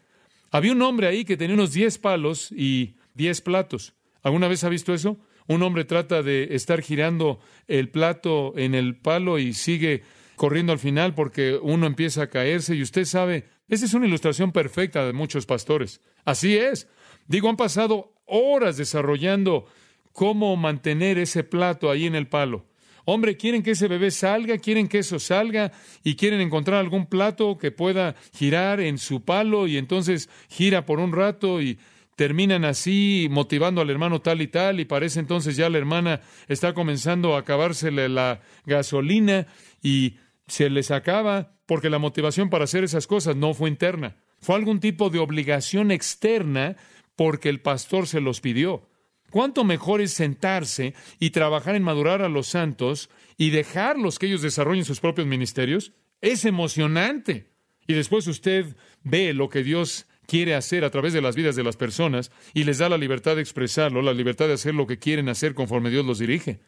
Había 0.50 0.72
un 0.72 0.82
hombre 0.82 1.08
ahí 1.08 1.24
que 1.24 1.36
tenía 1.36 1.54
unos 1.54 1.72
diez 1.72 1.98
palos 1.98 2.52
y 2.52 2.96
diez 3.14 3.40
platos. 3.40 3.94
¿Alguna 4.22 4.48
vez 4.48 4.64
ha 4.64 4.68
visto 4.68 4.94
eso? 4.94 5.18
Un 5.48 5.62
hombre 5.62 5.84
trata 5.84 6.22
de 6.22 6.54
estar 6.56 6.82
girando 6.82 7.38
el 7.68 7.90
plato 7.90 8.54
en 8.56 8.74
el 8.74 8.96
palo 8.96 9.38
y 9.38 9.52
sigue 9.52 10.02
corriendo 10.34 10.72
al 10.72 10.78
final 10.78 11.14
porque 11.14 11.58
uno 11.60 11.86
empieza 11.86 12.22
a 12.22 12.30
caerse 12.30 12.74
y 12.74 12.82
usted 12.82 13.04
sabe, 13.04 13.46
esa 13.68 13.84
es 13.86 13.94
una 13.94 14.06
ilustración 14.06 14.52
perfecta 14.52 15.06
de 15.06 15.12
muchos 15.12 15.46
pastores. 15.46 16.00
Así 16.24 16.56
es. 16.56 16.88
Digo, 17.26 17.48
han 17.48 17.56
pasado 17.56 18.14
horas 18.26 18.76
desarrollando 18.76 19.66
cómo 20.12 20.56
mantener 20.56 21.18
ese 21.18 21.44
plato 21.44 21.90
ahí 21.90 22.06
en 22.06 22.14
el 22.14 22.28
palo. 22.28 22.66
Hombre, 23.08 23.36
quieren 23.36 23.62
que 23.62 23.70
ese 23.70 23.86
bebé 23.86 24.10
salga, 24.10 24.58
quieren 24.58 24.88
que 24.88 24.98
eso 24.98 25.20
salga 25.20 25.70
y 26.02 26.16
quieren 26.16 26.40
encontrar 26.40 26.80
algún 26.80 27.06
plato 27.06 27.56
que 27.56 27.70
pueda 27.70 28.16
girar 28.34 28.80
en 28.80 28.98
su 28.98 29.24
palo 29.24 29.68
y 29.68 29.78
entonces 29.78 30.28
gira 30.48 30.84
por 30.86 30.98
un 30.98 31.12
rato 31.12 31.62
y 31.62 31.78
terminan 32.16 32.64
así 32.64 33.28
motivando 33.30 33.80
al 33.80 33.90
hermano 33.90 34.20
tal 34.20 34.42
y 34.42 34.48
tal 34.48 34.80
y 34.80 34.86
parece 34.86 35.20
entonces 35.20 35.54
ya 35.54 35.70
la 35.70 35.78
hermana 35.78 36.20
está 36.48 36.74
comenzando 36.74 37.36
a 37.36 37.40
acabársele 37.40 38.08
la 38.08 38.40
gasolina 38.64 39.46
y 39.80 40.16
se 40.48 40.68
les 40.68 40.90
acaba 40.90 41.52
porque 41.64 41.90
la 41.90 42.00
motivación 42.00 42.50
para 42.50 42.64
hacer 42.64 42.82
esas 42.82 43.06
cosas 43.06 43.36
no 43.36 43.54
fue 43.54 43.68
interna, 43.68 44.16
fue 44.40 44.56
algún 44.56 44.80
tipo 44.80 45.10
de 45.10 45.20
obligación 45.20 45.92
externa 45.92 46.74
porque 47.14 47.50
el 47.50 47.60
pastor 47.60 48.08
se 48.08 48.20
los 48.20 48.40
pidió. 48.40 48.88
¿Cuánto 49.36 49.64
mejor 49.64 50.00
es 50.00 50.14
sentarse 50.14 50.94
y 51.20 51.28
trabajar 51.28 51.76
en 51.76 51.82
madurar 51.82 52.22
a 52.22 52.30
los 52.30 52.46
santos 52.46 53.10
y 53.36 53.50
dejarlos 53.50 54.18
que 54.18 54.28
ellos 54.28 54.40
desarrollen 54.40 54.86
sus 54.86 55.00
propios 55.00 55.26
ministerios? 55.26 55.92
Es 56.22 56.46
emocionante. 56.46 57.50
Y 57.86 57.92
después 57.92 58.26
usted 58.28 58.64
ve 59.02 59.34
lo 59.34 59.50
que 59.50 59.62
Dios 59.62 60.06
quiere 60.26 60.54
hacer 60.54 60.86
a 60.86 60.90
través 60.90 61.12
de 61.12 61.20
las 61.20 61.36
vidas 61.36 61.54
de 61.54 61.64
las 61.64 61.76
personas 61.76 62.32
y 62.54 62.64
les 62.64 62.78
da 62.78 62.88
la 62.88 62.96
libertad 62.96 63.36
de 63.36 63.42
expresarlo, 63.42 64.00
la 64.00 64.14
libertad 64.14 64.46
de 64.46 64.54
hacer 64.54 64.74
lo 64.74 64.86
que 64.86 64.98
quieren 64.98 65.28
hacer 65.28 65.52
conforme 65.52 65.90
Dios 65.90 66.06
los 66.06 66.18
dirige. 66.18 66.60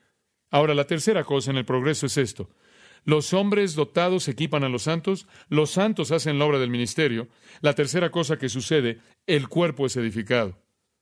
Ahora, 0.51 0.75
la 0.75 0.87
tercera 0.87 1.25
cosa 1.25 1.51
en 1.51 1.57
el 1.57 1.65
progreso 1.65 2.05
es 2.05 2.19
esto. 2.19 2.51
Los 3.03 3.33
hombres 3.33 3.77
dotados 3.77 4.29
equipan 4.29 4.63
a 4.63 4.69
los 4.69 4.83
santos, 4.83 5.27
los 5.49 5.71
santos 5.71 6.13
hacen 6.13 6.39
la 6.39 6.45
obra 6.45 6.59
del 6.59 6.69
ministerio. 6.69 7.29
La 7.63 7.73
tercera 7.73 8.11
cosa 8.11 8.37
que 8.37 8.51
sucede, 8.51 8.99
el 9.27 9.49
cuerpo 9.49 9.87
es 9.87 9.97
edificado. 9.97 10.59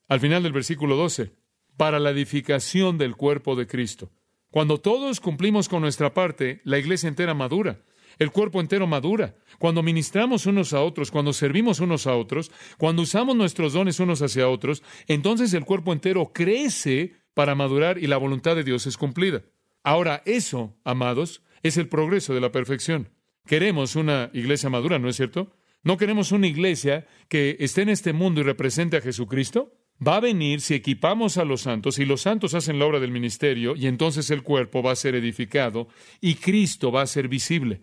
Al 0.07 0.21
final 0.21 0.45
del 0.45 0.53
versículo 0.53 0.95
12, 0.95 1.33
para 1.77 1.99
la 1.99 2.11
edificación 2.11 2.99
del 2.99 3.17
cuerpo 3.17 3.57
de 3.57 3.67
Cristo. 3.67 4.11
Cuando 4.51 4.79
todos 4.79 5.21
cumplimos 5.21 5.69
con 5.69 5.83
nuestra 5.83 6.15
parte, 6.15 6.61
la 6.65 6.79
iglesia 6.79 7.09
entera 7.09 7.35
madura, 7.35 7.81
el 8.19 8.31
cuerpo 8.31 8.61
entero 8.61 8.87
madura. 8.87 9.35
Cuando 9.59 9.83
ministramos 9.83 10.47
unos 10.47 10.73
a 10.73 10.81
otros, 10.81 11.11
cuando 11.11 11.33
servimos 11.33 11.81
unos 11.81 12.07
a 12.07 12.17
otros, 12.17 12.51
cuando 12.79 13.03
usamos 13.03 13.37
nuestros 13.37 13.73
dones 13.73 14.01
unos 14.01 14.23
hacia 14.23 14.49
otros, 14.49 14.83
entonces 15.07 15.53
el 15.55 15.65
cuerpo 15.65 15.93
entero 15.93 16.33
crece 16.33 17.15
para 17.35 17.55
madurar 17.55 17.99
y 17.99 18.07
la 18.07 18.17
voluntad 18.17 18.57
de 18.57 18.65
Dios 18.65 18.87
es 18.87 18.97
cumplida. 18.97 19.43
Ahora, 19.83 20.23
eso, 20.25 20.75
amados, 20.85 21.43
es 21.63 21.77
el 21.77 21.89
progreso 21.89 22.35
de 22.35 22.41
la 22.41 22.51
perfección. 22.51 23.11
Queremos 23.47 23.95
una 23.95 24.31
iglesia 24.33 24.71
madura, 24.71 24.99
¿no 24.99 25.09
es 25.09 25.17
cierto? 25.17 25.53
¿No 25.83 25.97
queremos 25.99 26.33
una 26.33 26.49
iglesia 26.49 27.07
que 27.29 27.57
esté 27.61 27.83
en 27.83 27.91
este 27.91 28.13
mundo 28.13 28.41
y 28.41 28.45
represente 28.45 28.97
a 28.97 29.01
Jesucristo? 29.01 29.73
Va 30.05 30.17
a 30.17 30.21
venir 30.21 30.61
si 30.61 30.75
equipamos 30.75 31.39
a 31.39 31.45
los 31.45 31.63
santos 31.63 31.99
y 31.99 32.05
los 32.05 32.23
santos 32.23 32.55
hacen 32.55 32.79
la 32.79 32.87
obra 32.87 33.01
del 33.01 33.11
ministerio 33.11 33.77
y 33.77 33.87
entonces 33.87 34.31
el 34.31 34.43
cuerpo 34.43 34.83
va 34.83 34.93
a 34.93 34.97
ser 34.97 35.15
edificado 35.15 35.89
y 36.21 36.35
Cristo 36.37 36.93
va 36.93 37.03
a 37.03 37.07
ser 37.07 37.29
visible. 37.29 37.81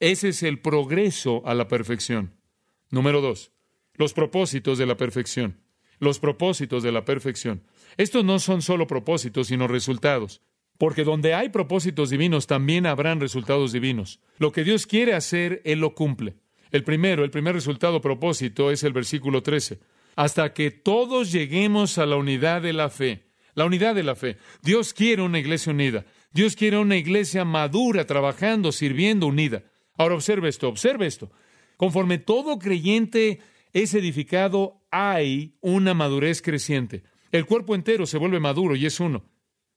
Ese 0.00 0.28
es 0.28 0.42
el 0.42 0.60
progreso 0.60 1.42
a 1.46 1.54
la 1.54 1.66
perfección. 1.66 2.34
Número 2.90 3.20
dos, 3.20 3.52
los 3.94 4.12
propósitos 4.12 4.78
de 4.78 4.86
la 4.86 4.96
perfección. 4.96 5.60
Los 6.00 6.20
propósitos 6.20 6.84
de 6.84 6.92
la 6.92 7.04
perfección. 7.04 7.64
Estos 7.96 8.24
no 8.24 8.38
son 8.38 8.62
solo 8.62 8.86
propósitos, 8.86 9.48
sino 9.48 9.66
resultados. 9.66 10.42
Porque 10.78 11.02
donde 11.02 11.34
hay 11.34 11.48
propósitos 11.48 12.10
divinos, 12.10 12.46
también 12.46 12.86
habrán 12.86 13.18
resultados 13.18 13.72
divinos. 13.72 14.20
Lo 14.38 14.52
que 14.52 14.62
Dios 14.62 14.86
quiere 14.86 15.14
hacer, 15.14 15.60
Él 15.64 15.80
lo 15.80 15.96
cumple. 15.96 16.36
El 16.70 16.84
primero, 16.84 17.24
el 17.24 17.32
primer 17.32 17.56
resultado 17.56 18.00
propósito 18.00 18.70
es 18.70 18.84
el 18.84 18.92
versículo 18.92 19.42
13 19.42 19.80
hasta 20.18 20.52
que 20.52 20.72
todos 20.72 21.30
lleguemos 21.30 21.96
a 21.96 22.04
la 22.04 22.16
unidad 22.16 22.60
de 22.62 22.72
la 22.72 22.90
fe. 22.90 23.28
La 23.54 23.66
unidad 23.66 23.94
de 23.94 24.02
la 24.02 24.16
fe. 24.16 24.36
Dios 24.62 24.92
quiere 24.92 25.22
una 25.22 25.38
iglesia 25.38 25.72
unida. 25.72 26.06
Dios 26.32 26.56
quiere 26.56 26.76
una 26.76 26.96
iglesia 26.96 27.44
madura, 27.44 28.04
trabajando, 28.04 28.72
sirviendo, 28.72 29.28
unida. 29.28 29.62
Ahora 29.96 30.16
observe 30.16 30.48
esto, 30.48 30.68
observe 30.68 31.06
esto. 31.06 31.30
Conforme 31.76 32.18
todo 32.18 32.58
creyente 32.58 33.38
es 33.72 33.94
edificado, 33.94 34.82
hay 34.90 35.54
una 35.60 35.94
madurez 35.94 36.42
creciente. 36.42 37.04
El 37.30 37.46
cuerpo 37.46 37.76
entero 37.76 38.04
se 38.04 38.18
vuelve 38.18 38.40
maduro 38.40 38.74
y 38.74 38.86
es 38.86 38.98
uno. 38.98 39.24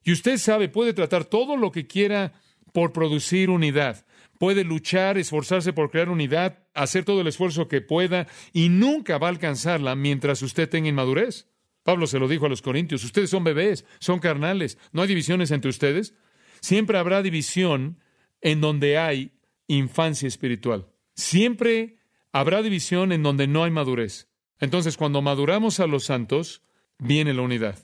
Y 0.03 0.11
usted 0.11 0.39
sabe, 0.39 0.69
puede 0.69 0.93
tratar 0.93 1.25
todo 1.25 1.55
lo 1.55 1.71
que 1.71 1.85
quiera 1.85 2.33
por 2.73 2.93
producir 2.93 3.51
unidad 3.51 4.07
puede 4.41 4.63
luchar, 4.63 5.19
esforzarse 5.19 5.71
por 5.71 5.91
crear 5.91 6.09
unidad, 6.09 6.65
hacer 6.73 7.05
todo 7.05 7.21
el 7.21 7.27
esfuerzo 7.27 7.67
que 7.67 7.79
pueda 7.79 8.25
y 8.53 8.69
nunca 8.69 9.19
va 9.19 9.27
a 9.27 9.29
alcanzarla 9.29 9.95
mientras 9.95 10.41
usted 10.41 10.67
tenga 10.67 10.89
inmadurez. 10.89 11.47
Pablo 11.83 12.07
se 12.07 12.17
lo 12.17 12.27
dijo 12.27 12.47
a 12.47 12.49
los 12.49 12.63
corintios, 12.63 13.03
ustedes 13.03 13.29
son 13.29 13.43
bebés, 13.43 13.85
son 13.99 14.17
carnales, 14.17 14.79
no 14.93 15.03
hay 15.03 15.09
divisiones 15.09 15.51
entre 15.51 15.69
ustedes. 15.69 16.15
Siempre 16.59 16.97
habrá 16.97 17.21
división 17.21 17.99
en 18.41 18.61
donde 18.61 18.97
hay 18.97 19.33
infancia 19.67 20.27
espiritual. 20.27 20.87
Siempre 21.13 21.99
habrá 22.31 22.63
división 22.63 23.11
en 23.11 23.21
donde 23.21 23.45
no 23.45 23.63
hay 23.63 23.69
madurez. 23.69 24.27
Entonces, 24.59 24.97
cuando 24.97 25.21
maduramos 25.21 25.79
a 25.79 25.85
los 25.85 26.05
santos, 26.05 26.63
viene 26.97 27.35
la 27.35 27.43
unidad. 27.43 27.77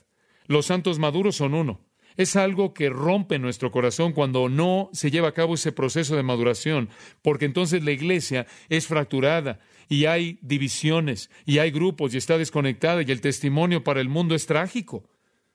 Los 0.48 0.66
santos 0.66 0.98
maduros 0.98 1.36
son 1.36 1.54
uno. 1.54 1.87
Es 2.18 2.34
algo 2.34 2.74
que 2.74 2.90
rompe 2.90 3.38
nuestro 3.38 3.70
corazón 3.70 4.12
cuando 4.12 4.48
no 4.48 4.90
se 4.92 5.12
lleva 5.12 5.28
a 5.28 5.34
cabo 5.34 5.54
ese 5.54 5.70
proceso 5.70 6.16
de 6.16 6.24
maduración, 6.24 6.88
porque 7.22 7.44
entonces 7.44 7.84
la 7.84 7.92
iglesia 7.92 8.48
es 8.68 8.88
fracturada 8.88 9.60
y 9.88 10.06
hay 10.06 10.40
divisiones 10.42 11.30
y 11.46 11.58
hay 11.58 11.70
grupos 11.70 12.12
y 12.12 12.18
está 12.18 12.36
desconectada 12.36 13.02
y 13.02 13.12
el 13.12 13.20
testimonio 13.20 13.84
para 13.84 14.00
el 14.00 14.08
mundo 14.08 14.34
es 14.34 14.46
trágico. 14.46 15.08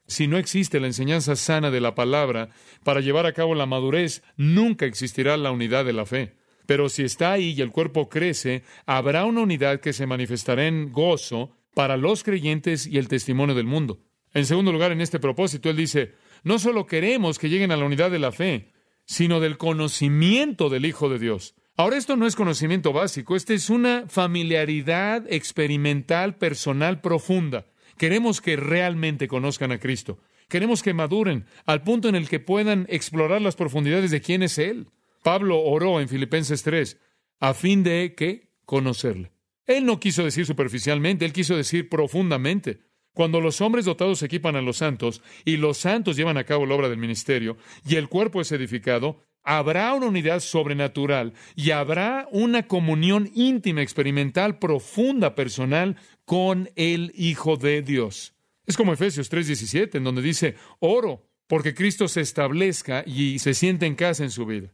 Si 0.07 0.27
no 0.27 0.37
existe 0.37 0.79
la 0.79 0.87
enseñanza 0.87 1.35
sana 1.35 1.69
de 1.69 1.81
la 1.81 1.95
palabra 1.95 2.47
para 2.85 3.01
llevar 3.01 3.25
a 3.25 3.33
cabo 3.33 3.55
la 3.55 3.65
madurez, 3.65 4.23
nunca 4.37 4.85
existirá 4.85 5.35
la 5.35 5.51
unidad 5.51 5.83
de 5.83 5.93
la 5.93 6.05
fe. 6.05 6.37
Pero 6.65 6.87
si 6.87 7.03
está 7.03 7.33
ahí 7.33 7.51
y 7.57 7.61
el 7.61 7.71
cuerpo 7.71 8.07
crece, 8.07 8.63
habrá 8.85 9.25
una 9.25 9.41
unidad 9.41 9.81
que 9.81 9.91
se 9.91 10.07
manifestará 10.07 10.65
en 10.65 10.93
gozo 10.93 11.57
para 11.73 11.97
los 11.97 12.23
creyentes 12.23 12.87
y 12.87 12.99
el 12.99 13.09
testimonio 13.09 13.53
del 13.53 13.65
mundo. 13.65 13.99
En 14.33 14.45
segundo 14.45 14.71
lugar, 14.71 14.91
en 14.91 15.01
este 15.01 15.19
propósito, 15.19 15.69
él 15.69 15.77
dice, 15.77 16.13
no 16.43 16.59
solo 16.59 16.85
queremos 16.85 17.39
que 17.39 17.49
lleguen 17.49 17.71
a 17.71 17.77
la 17.77 17.85
unidad 17.85 18.11
de 18.11 18.19
la 18.19 18.31
fe, 18.31 18.71
sino 19.05 19.39
del 19.39 19.57
conocimiento 19.57 20.69
del 20.69 20.85
Hijo 20.85 21.09
de 21.09 21.19
Dios. 21.19 21.55
Ahora 21.75 21.97
esto 21.97 22.15
no 22.15 22.27
es 22.27 22.35
conocimiento 22.35 22.93
básico, 22.93 23.35
esta 23.35 23.53
es 23.53 23.69
una 23.69 24.05
familiaridad 24.07 25.25
experimental, 25.27 26.37
personal, 26.37 27.01
profunda. 27.01 27.65
Queremos 27.97 28.41
que 28.41 28.55
realmente 28.55 29.27
conozcan 29.27 29.71
a 29.71 29.79
Cristo. 29.79 30.19
Queremos 30.49 30.83
que 30.83 30.93
maduren 30.93 31.45
al 31.65 31.81
punto 31.81 32.09
en 32.09 32.15
el 32.15 32.29
que 32.29 32.39
puedan 32.39 32.85
explorar 32.89 33.41
las 33.41 33.55
profundidades 33.55 34.11
de 34.11 34.21
quién 34.21 34.43
es 34.43 34.59
Él. 34.59 34.87
Pablo 35.23 35.61
oró 35.61 35.99
en 35.99 36.09
Filipenses 36.09 36.61
3 36.63 36.99
a 37.39 37.53
fin 37.53 37.83
de 37.83 38.13
que 38.15 38.49
conocerle. 38.65 39.31
Él 39.65 39.85
no 39.85 39.99
quiso 39.99 40.23
decir 40.23 40.45
superficialmente, 40.45 41.25
él 41.25 41.33
quiso 41.33 41.55
decir 41.55 41.89
profundamente. 41.89 42.81
Cuando 43.13 43.41
los 43.41 43.61
hombres 43.61 43.85
dotados 43.85 44.23
equipan 44.23 44.55
a 44.55 44.61
los 44.61 44.77
santos 44.77 45.21
y 45.45 45.57
los 45.57 45.77
santos 45.77 46.17
llevan 46.17 46.37
a 46.37 46.45
cabo 46.45 46.65
la 46.65 46.75
obra 46.75 46.89
del 46.89 46.97
ministerio 46.97 47.57
y 47.87 47.95
el 47.95 48.09
cuerpo 48.09 48.41
es 48.41 48.51
edificado, 48.51 49.21
habrá 49.43 49.93
una 49.93 50.07
unidad 50.07 50.39
sobrenatural 50.39 51.33
y 51.55 51.71
habrá 51.71 52.27
una 52.31 52.67
comunión 52.67 53.29
íntima, 53.35 53.83
experimental, 53.83 54.57
profunda, 54.57 55.35
personal 55.35 55.95
con 56.25 56.71
el 56.75 57.11
Hijo 57.15 57.55
de 57.55 57.83
Dios. 57.83 58.33
Es 58.65 58.77
como 58.77 58.93
Efesios 58.93 59.29
3:17, 59.29 59.97
en 59.97 60.03
donde 60.03 60.23
dice, 60.23 60.55
oro 60.79 61.29
porque 61.45 61.75
Cristo 61.75 62.07
se 62.07 62.21
establezca 62.21 63.03
y 63.05 63.37
se 63.37 63.53
siente 63.53 63.85
en 63.85 63.93
casa 63.93 64.23
en 64.23 64.31
su 64.31 64.47
vida. 64.47 64.73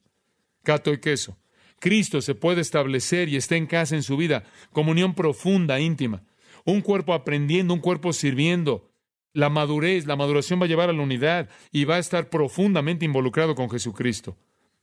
Cato 0.63 0.93
y 0.93 0.99
queso. 0.99 1.37
Cristo 1.79 2.21
se 2.21 2.35
puede 2.35 2.61
establecer 2.61 3.27
y 3.27 3.35
está 3.35 3.57
en 3.57 3.65
casa 3.65 3.95
en 3.95 4.03
su 4.03 4.15
vida, 4.15 4.43
comunión 4.71 5.13
profunda, 5.13 5.79
íntima 5.79 6.23
un 6.69 6.81
cuerpo 6.81 7.13
aprendiendo, 7.13 7.73
un 7.73 7.79
cuerpo 7.79 8.13
sirviendo. 8.13 8.91
La 9.33 9.49
madurez, 9.49 10.05
la 10.05 10.15
maduración 10.15 10.59
va 10.59 10.65
a 10.65 10.67
llevar 10.67 10.89
a 10.89 10.93
la 10.93 11.03
unidad 11.03 11.49
y 11.71 11.85
va 11.85 11.95
a 11.95 11.99
estar 11.99 12.29
profundamente 12.29 13.05
involucrado 13.05 13.55
con 13.55 13.69
Jesucristo. 13.69 14.37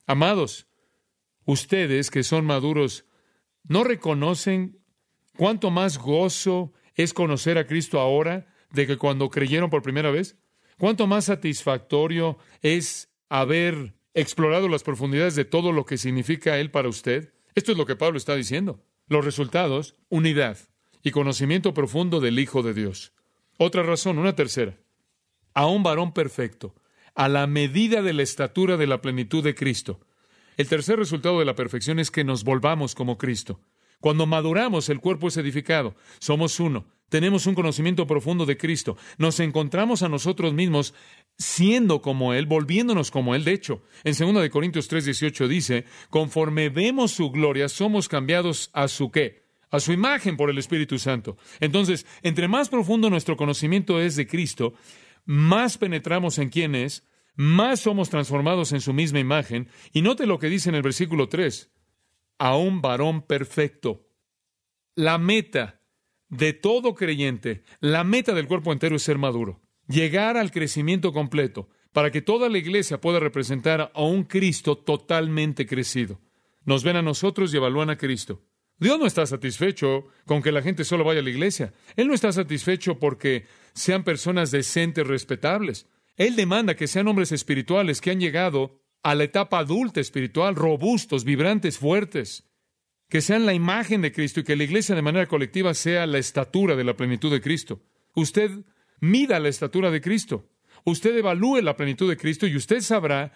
Amados, 0.07 0.66
ustedes 1.45 2.11
que 2.11 2.23
son 2.23 2.47
maduros, 2.47 3.05
¿no 3.64 3.85
reconocen 3.85 4.78
cuánto 5.37 5.71
más 5.71 5.99
gozo 5.99 6.73
es 6.95 7.12
conocer 7.12 7.59
a 7.59 7.66
Cristo 7.66 8.00
ahora 8.00 8.47
de 8.73 8.87
que 8.87 8.97
cuando 8.97 9.31
creyeron 9.31 9.69
por 9.69 9.83
primera 9.83 10.11
vez? 10.11 10.37
¿Cuánto 10.78 11.07
más 11.07 11.25
satisfactorio 11.25 12.38
es 12.62 13.11
haber 13.28 13.95
explorado 14.14 14.69
las 14.69 14.83
profundidades 14.83 15.35
de 15.35 15.45
todo 15.45 15.73
lo 15.73 15.85
que 15.85 15.99
significa 15.99 16.59
Él 16.59 16.71
para 16.71 16.88
usted? 16.88 17.33
Esto 17.55 17.73
es 17.73 17.78
lo 17.78 17.87
que 17.87 17.97
Pablo 17.97 18.19
está 18.19 18.37
diciendo. 18.37 18.85
Los 19.09 19.25
resultados, 19.25 19.97
unidad 20.09 20.59
y 21.06 21.12
conocimiento 21.12 21.72
profundo 21.72 22.18
del 22.18 22.40
Hijo 22.40 22.64
de 22.64 22.75
Dios. 22.75 23.12
Otra 23.58 23.84
razón, 23.84 24.18
una 24.18 24.34
tercera. 24.34 24.76
A 25.54 25.66
un 25.66 25.84
varón 25.84 26.12
perfecto, 26.12 26.75
a 27.14 27.28
la 27.28 27.46
medida 27.46 28.02
de 28.02 28.12
la 28.12 28.25
estatura 28.25 28.76
de 28.76 28.88
la 28.88 29.00
plenitud 29.00 29.44
de 29.44 29.54
Cristo. 29.54 30.00
El 30.56 30.66
tercer 30.66 30.98
resultado 30.98 31.38
de 31.38 31.44
la 31.44 31.54
perfección 31.54 32.00
es 32.00 32.10
que 32.10 32.25
nos 32.25 32.42
volvamos 32.42 32.96
como 32.96 33.18
Cristo. 33.18 33.60
Cuando 34.00 34.26
maduramos, 34.26 34.88
el 34.88 34.98
cuerpo 34.98 35.28
es 35.28 35.36
edificado. 35.36 35.94
Somos 36.18 36.58
uno. 36.58 36.86
Tenemos 37.08 37.46
un 37.46 37.54
conocimiento 37.54 38.08
profundo 38.08 38.44
de 38.44 38.56
Cristo. 38.56 38.96
Nos 39.16 39.38
encontramos 39.38 40.02
a 40.02 40.08
nosotros 40.08 40.54
mismos 40.54 40.92
siendo 41.38 42.02
como 42.02 42.34
Él, 42.34 42.46
volviéndonos 42.46 43.12
como 43.12 43.36
Él. 43.36 43.44
De 43.44 43.52
hecho, 43.52 43.80
en 44.02 44.16
2 44.34 44.48
Corintios 44.50 44.90
3:18 44.90 45.46
dice, 45.46 45.84
conforme 46.10 46.68
vemos 46.68 47.12
su 47.12 47.30
gloria, 47.30 47.68
somos 47.68 48.08
cambiados 48.08 48.70
a 48.72 48.88
su 48.88 49.12
qué? 49.12 49.46
A 49.76 49.80
su 49.80 49.92
imagen 49.92 50.38
por 50.38 50.49
el 50.49 50.56
Espíritu 50.56 50.99
Santo. 50.99 51.37
Entonces, 51.61 52.06
entre 52.23 52.49
más 52.49 52.71
profundo 52.71 53.11
nuestro 53.11 53.37
conocimiento 53.37 54.00
es 54.00 54.16
de 54.16 54.26
Cristo, 54.26 54.73
más 55.26 55.76
penetramos 55.76 56.38
en 56.38 56.49
quién 56.49 56.75
es, 56.75 57.06
más 57.35 57.80
somos 57.80 58.09
transformados 58.09 58.73
en 58.73 58.80
su 58.80 58.95
misma 58.95 59.18
imagen. 59.18 59.68
Y 59.92 60.00
note 60.00 60.25
lo 60.25 60.38
que 60.38 60.49
dice 60.49 60.71
en 60.71 60.76
el 60.76 60.83
versículo 60.83 61.28
3, 61.28 61.71
a 62.38 62.56
un 62.56 62.80
varón 62.80 63.21
perfecto. 63.21 64.09
La 64.95 65.18
meta 65.18 65.83
de 66.30 66.54
todo 66.54 66.95
creyente, 66.95 67.62
la 67.80 68.02
meta 68.02 68.33
del 68.33 68.49
cuerpo 68.49 68.73
entero 68.73 68.97
es 68.97 69.02
ser 69.02 69.18
maduro, 69.18 69.61
llegar 69.88 70.38
al 70.38 70.52
crecimiento 70.52 71.12
completo, 71.12 71.68
para 71.92 72.11
que 72.11 72.23
toda 72.23 72.49
la 72.49 72.56
iglesia 72.56 72.99
pueda 72.99 73.21
representar 73.21 73.92
a 73.95 74.02
un 74.02 74.25
Cristo 74.25 74.78
totalmente 74.78 75.66
crecido. 75.66 76.18
Nos 76.64 76.83
ven 76.83 76.97
a 76.97 77.02
nosotros 77.02 77.52
y 77.52 77.59
evalúan 77.59 77.90
a 77.90 77.99
Cristo. 77.99 78.42
Dios 78.78 78.99
no 78.99 79.06
está 79.06 79.25
satisfecho 79.25 80.06
con 80.26 80.42
que 80.42 80.52
la 80.52 80.62
gente 80.62 80.85
solo 80.85 81.04
vaya 81.04 81.21
a 81.21 81.23
la 81.23 81.30
iglesia. 81.30 81.73
Él 81.97 82.09
no 82.09 82.14
está 82.14 82.30
satisfecho 82.33 82.99
porque 82.99 83.47
sean 83.73 84.04
personas 84.04 84.50
decentes, 84.50 85.06
respetables. 85.06 85.87
Él 86.16 86.37
demanda 86.37 86.76
que 86.76 86.87
sean 86.87 87.09
hombres 87.09 87.33
espirituales 87.33 88.00
que 88.00 88.11
han 88.11 88.21
llegado 88.21 88.80
a 89.02 89.14
la 89.14 89.25
etapa 89.25 89.59
adulta 89.59 90.00
espiritual, 90.00 90.56
robustos, 90.56 91.25
vibrantes, 91.25 91.78
fuertes, 91.78 92.45
que 93.09 93.21
sean 93.21 93.47
la 93.47 93.54
imagen 93.54 94.02
de 94.02 94.12
Cristo 94.12 94.40
y 94.40 94.45
que 94.45 94.56
la 94.56 94.64
iglesia 94.64 94.95
de 94.95 95.02
manera 95.02 95.26
colectiva 95.26 95.75
sea 95.75 96.06
la 96.06 96.18
estatura 96.18 96.76
de 96.76 96.85
la 96.85 96.97
plenitud 96.97 97.30
de 97.30 97.40
Cristo. 97.40 97.83
Usted 98.14 98.50
mida 99.00 99.38
la 99.38 99.49
estatura 99.49 99.90
de 99.90 100.00
Cristo. 100.00 100.50
Usted 100.85 101.16
evalúe 101.16 101.61
la 101.62 101.76
plenitud 101.76 102.09
de 102.09 102.16
Cristo 102.16 102.47
y 102.47 102.56
usted 102.56 102.80
sabrá 102.80 103.33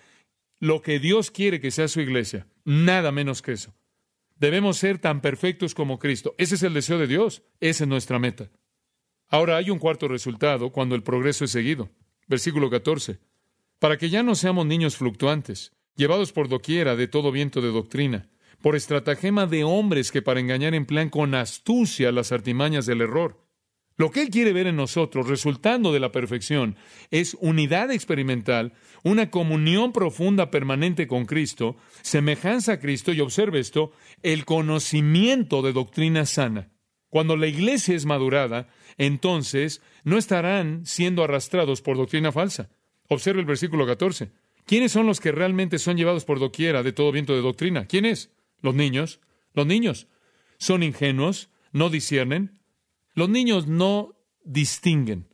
lo 0.59 0.82
que 0.82 0.99
Dios 0.99 1.30
quiere 1.30 1.61
que 1.61 1.70
sea 1.70 1.88
su 1.88 2.00
iglesia. 2.00 2.47
Nada 2.64 3.12
menos 3.12 3.42
que 3.42 3.52
eso. 3.52 3.75
Debemos 4.40 4.78
ser 4.78 4.99
tan 4.99 5.20
perfectos 5.20 5.75
como 5.75 5.99
Cristo. 5.99 6.35
Ese 6.38 6.54
es 6.54 6.62
el 6.62 6.73
deseo 6.73 6.99
de 6.99 7.06
Dios. 7.06 7.42
Esa 7.61 7.85
es 7.85 7.88
nuestra 7.88 8.18
meta. 8.18 8.50
Ahora 9.28 9.59
hay 9.59 9.68
un 9.68 9.78
cuarto 9.78 10.09
resultado 10.09 10.73
cuando 10.73 10.94
el 10.94 11.02
progreso 11.02 11.44
es 11.44 11.50
seguido. 11.50 11.90
Versículo 12.26 12.70
14. 12.70 13.18
Para 13.78 13.99
que 13.99 14.09
ya 14.09 14.23
no 14.23 14.35
seamos 14.35 14.64
niños 14.64 14.97
fluctuantes, 14.97 15.73
llevados 15.94 16.32
por 16.32 16.49
doquiera 16.49 16.97
de 16.97 17.06
todo 17.06 17.32
viento 17.32 17.61
de 17.61 17.68
doctrina, 17.68 18.30
por 18.62 18.76
estratagema 18.76 19.47
de 19.47 19.62
hombres 19.62 20.11
que 20.11 20.23
para 20.23 20.40
engañar 20.40 20.75
emplean 20.75 21.11
con 21.11 21.35
astucia 21.35 22.11
las 22.11 22.32
artimañas 22.32 22.87
del 22.87 23.02
error. 23.02 23.47
Lo 24.00 24.11
que 24.11 24.23
Él 24.23 24.30
quiere 24.30 24.55
ver 24.55 24.66
en 24.66 24.77
nosotros, 24.77 25.29
resultando 25.29 25.92
de 25.92 26.01
la 26.01 26.11
perfección, 26.11 26.74
es 27.11 27.37
unidad 27.38 27.90
experimental, 27.90 28.72
una 29.03 29.31
comunión 29.31 29.92
profunda 29.92 30.51
permanente 30.51 31.07
con 31.07 31.27
Cristo, 31.27 31.77
semejanza 32.01 32.72
a 32.72 32.81
Cristo, 32.81 33.12
y 33.12 33.20
observe 33.20 33.59
esto, 33.59 33.92
el 34.22 34.46
conocimiento 34.46 35.61
de 35.61 35.74
doctrina 35.74 36.24
sana. 36.24 36.70
Cuando 37.11 37.37
la 37.37 37.46
iglesia 37.46 37.94
es 37.94 38.07
madurada, 38.07 38.68
entonces 38.96 39.83
no 40.03 40.16
estarán 40.16 40.87
siendo 40.87 41.22
arrastrados 41.22 41.83
por 41.83 41.98
doctrina 41.98 42.33
falsa. 42.33 42.70
Observe 43.07 43.40
el 43.40 43.46
versículo 43.46 43.87
14. 43.87 44.31
¿Quiénes 44.64 44.92
son 44.92 45.05
los 45.05 45.20
que 45.20 45.31
realmente 45.31 45.79
son 45.79 45.98
llevados 45.98 46.24
por 46.24 46.40
doquiera 46.40 46.83
de 46.83 46.94
todo 46.94 47.12
viento 47.12 47.35
de 47.35 47.42
doctrina? 47.42 47.85
¿Quién 47.85 48.07
es? 48.07 48.31
Los 48.62 48.74
niños. 48.74 49.20
Los 49.53 49.66
niños 49.66 50.07
son 50.57 50.83
ingenuos, 50.83 51.51
no 51.72 51.90
disciernen. 51.90 52.60
Los 53.14 53.29
niños 53.29 53.66
no 53.66 54.14
distinguen. 54.44 55.29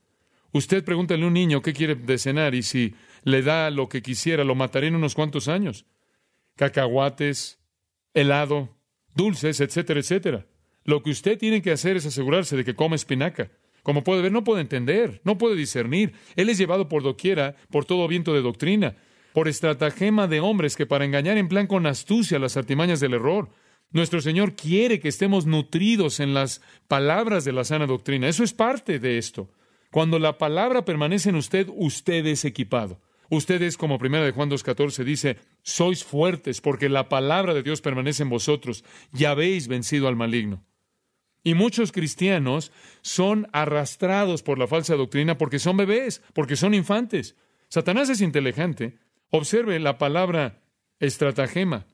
Usted 0.53 0.85
pregúntale 0.85 1.25
a 1.25 1.27
un 1.27 1.35
niño 1.35 1.63
qué 1.63 1.73
quiere 1.73 1.95
de 1.95 2.19
cenar 2.19 2.55
y 2.55 2.63
si 2.63 2.95
le 3.23 3.43
da 3.43 3.71
lo 3.71 3.89
que 3.89 4.03
quisiera, 4.03 4.45
lo 4.45 4.55
mataré 4.55 4.87
en 4.89 4.95
unos 4.97 5.15
cuantos 5.15 5.49
años. 5.49 5.85
Cacahuates, 6.57 7.59
helado, 8.15 8.77
dulces, 9.15 9.61
etcétera, 9.61 10.01
etcétera. 10.01 10.47
Lo 10.85 11.03
que 11.03 11.11
usted 11.11 11.39
tiene 11.39 11.61
que 11.61 11.73
hacer 11.73 11.97
es 11.97 12.07
asegurarse 12.07 12.57
de 12.57 12.65
que 12.65 12.75
come 12.75 12.97
espinaca. 12.97 13.51
Como 13.83 14.03
puede 14.03 14.23
ver, 14.23 14.33
no 14.33 14.45
puede 14.45 14.63
entender, 14.63 15.21
no 15.25 15.37
puede 15.37 15.57
discernir. 15.57 16.15
Él 16.37 16.49
es 16.49 16.59
llevado 16.59 16.89
por 16.89 17.03
doquiera, 17.03 17.57
por 17.71 17.85
todo 17.85 18.09
viento 18.09 18.33
de 18.33 18.41
doctrina 18.41 18.97
por 19.37 19.49
estratagema 19.49 20.29
de 20.29 20.41
hombres 20.41 20.77
que 20.77 20.87
para 20.87 21.05
engañar 21.05 21.37
en 21.37 21.49
plan 21.49 21.67
con 21.67 21.87
astucia 21.87 22.39
las 22.39 22.57
artimañas 22.57 23.01
del 23.01 23.13
error. 23.13 23.51
Nuestro 23.91 24.21
Señor 24.21 24.55
quiere 24.55 25.01
que 25.01 25.09
estemos 25.09 25.47
nutridos 25.47 26.21
en 26.21 26.35
las 26.35 26.61
palabras 26.89 27.45
de 27.45 27.53
la 27.53 27.65
sana 27.65 27.87
doctrina. 27.87 28.29
Eso 28.29 28.45
es 28.45 28.53
parte 28.53 28.99
de 28.99 29.19
esto. 29.19 29.51
Cuando 29.91 30.19
la 30.19 30.39
palabra 30.39 30.85
permanece 30.85 31.31
en 31.31 31.37
usted, 31.37 31.69
usted 31.75 32.27
es 32.27 32.45
equipado. 32.45 33.01
Usted 33.31 33.63
es, 33.63 33.77
como 33.77 33.99
primera 33.99 34.25
de 34.25 34.33
Juan 34.33 34.51
2.14 34.51 35.05
dice, 35.05 35.39
sois 35.63 36.05
fuertes 36.05 36.61
porque 36.61 36.89
la 36.89 37.09
palabra 37.09 37.55
de 37.55 37.63
Dios 37.63 37.81
permanece 37.81 38.23
en 38.23 38.31
vosotros 38.31 38.85
y 39.13 39.25
habéis 39.25 39.69
vencido 39.69 40.07
al 40.09 40.17
maligno. 40.17 40.65
Y 41.43 41.55
muchos 41.55 41.93
cristianos 41.93 42.73
son 43.03 43.49
arrastrados 43.53 44.43
por 44.43 44.59
la 44.59 44.67
falsa 44.67 44.95
doctrina 44.95 45.39
porque 45.39 45.59
son 45.59 45.77
bebés, 45.77 46.23
porque 46.35 46.57
son 46.57 46.75
infantes. 46.75 47.37
Satanás 47.69 48.11
es 48.11 48.21
inteligente 48.21 48.99
Observe 49.31 49.79
la 49.81 49.99
palabra 49.99 50.63
estratagema, 51.01 51.87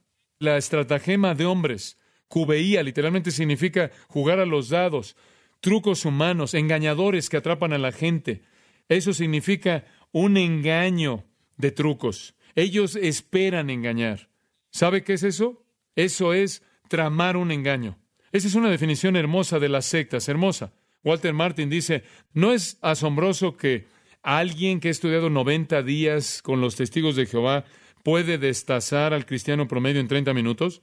la 0.42 0.56
estratagema 0.56 1.34
de 1.34 1.46
hombres. 1.46 1.98
Cubeía 2.28 2.82
literalmente 2.82 3.30
significa 3.30 3.90
jugar 4.08 4.40
a 4.40 4.46
los 4.46 4.68
dados, 4.68 5.16
trucos 5.60 6.04
humanos, 6.04 6.54
engañadores 6.54 7.28
que 7.28 7.36
atrapan 7.36 7.72
a 7.72 7.78
la 7.78 7.92
gente. 7.92 8.42
Eso 8.88 9.12
significa 9.12 9.84
un 10.12 10.36
engaño 10.36 11.24
de 11.56 11.70
trucos. 11.70 12.34
Ellos 12.54 12.96
esperan 12.96 13.70
engañar. 13.70 14.28
¿Sabe 14.70 15.04
qué 15.04 15.14
es 15.14 15.22
eso? 15.22 15.64
Eso 15.96 16.32
es 16.34 16.62
tramar 16.88 17.36
un 17.36 17.50
engaño. 17.50 17.98
Esa 18.32 18.48
es 18.48 18.54
una 18.54 18.70
definición 18.70 19.16
hermosa 19.16 19.58
de 19.58 19.68
las 19.68 19.86
sectas, 19.86 20.28
hermosa. 20.28 20.72
Walter 21.04 21.34
Martin 21.34 21.68
dice, 21.68 22.04
¿no 22.32 22.52
es 22.52 22.78
asombroso 22.80 23.56
que 23.56 23.86
¿Alguien 24.22 24.78
que 24.78 24.86
ha 24.86 24.92
estudiado 24.92 25.30
90 25.30 25.82
días 25.82 26.42
con 26.42 26.60
los 26.60 26.76
testigos 26.76 27.16
de 27.16 27.26
Jehová 27.26 27.64
puede 28.02 28.38
destazar 28.38 29.14
al 29.14 29.26
cristiano 29.26 29.68
promedio 29.68 30.00
en 30.00 30.08
30 30.08 30.34
minutos? 30.34 30.82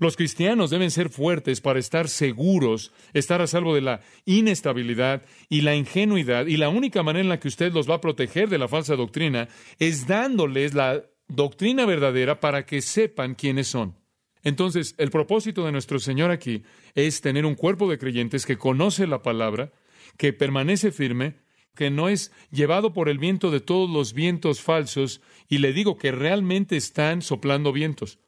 Los 0.00 0.16
cristianos 0.16 0.70
deben 0.70 0.92
ser 0.92 1.10
fuertes 1.10 1.60
para 1.60 1.80
estar 1.80 2.08
seguros, 2.08 2.92
estar 3.14 3.42
a 3.42 3.48
salvo 3.48 3.74
de 3.74 3.80
la 3.80 4.00
inestabilidad 4.26 5.22
y 5.48 5.62
la 5.62 5.74
ingenuidad, 5.74 6.46
y 6.46 6.56
la 6.56 6.68
única 6.68 7.02
manera 7.02 7.22
en 7.22 7.28
la 7.28 7.40
que 7.40 7.48
usted 7.48 7.72
los 7.72 7.90
va 7.90 7.94
a 7.94 8.00
proteger 8.00 8.48
de 8.48 8.58
la 8.58 8.68
falsa 8.68 8.94
doctrina 8.94 9.48
es 9.80 10.06
dándoles 10.06 10.74
la 10.74 11.02
doctrina 11.26 11.84
verdadera 11.84 12.38
para 12.38 12.64
que 12.64 12.80
sepan 12.80 13.34
quiénes 13.34 13.66
son. 13.66 13.96
Entonces, 14.44 14.94
el 14.98 15.10
propósito 15.10 15.64
de 15.64 15.72
nuestro 15.72 15.98
Señor 15.98 16.30
aquí 16.30 16.62
es 16.94 17.20
tener 17.20 17.44
un 17.44 17.56
cuerpo 17.56 17.90
de 17.90 17.98
creyentes 17.98 18.46
que 18.46 18.56
conoce 18.56 19.08
la 19.08 19.22
palabra, 19.22 19.72
que 20.16 20.32
permanece 20.32 20.92
firme, 20.92 21.34
que 21.78 21.90
no 21.90 22.08
es 22.08 22.32
llevado 22.50 22.92
por 22.92 23.08
el 23.08 23.18
viento 23.18 23.52
de 23.52 23.60
todos 23.60 23.88
los 23.88 24.12
vientos 24.12 24.60
falsos, 24.60 25.20
y 25.48 25.58
le 25.58 25.72
digo 25.72 25.96
que 25.96 26.10
realmente 26.10 26.76
están 26.76 27.22
soplando 27.22 27.72
vientos. 27.72 28.18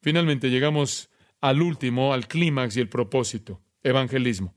Finalmente 0.00 0.48
llegamos 0.48 1.10
al 1.42 1.60
último, 1.60 2.14
al 2.14 2.26
clímax 2.26 2.74
y 2.74 2.80
el 2.80 2.88
propósito, 2.88 3.60
evangelismo. 3.82 4.54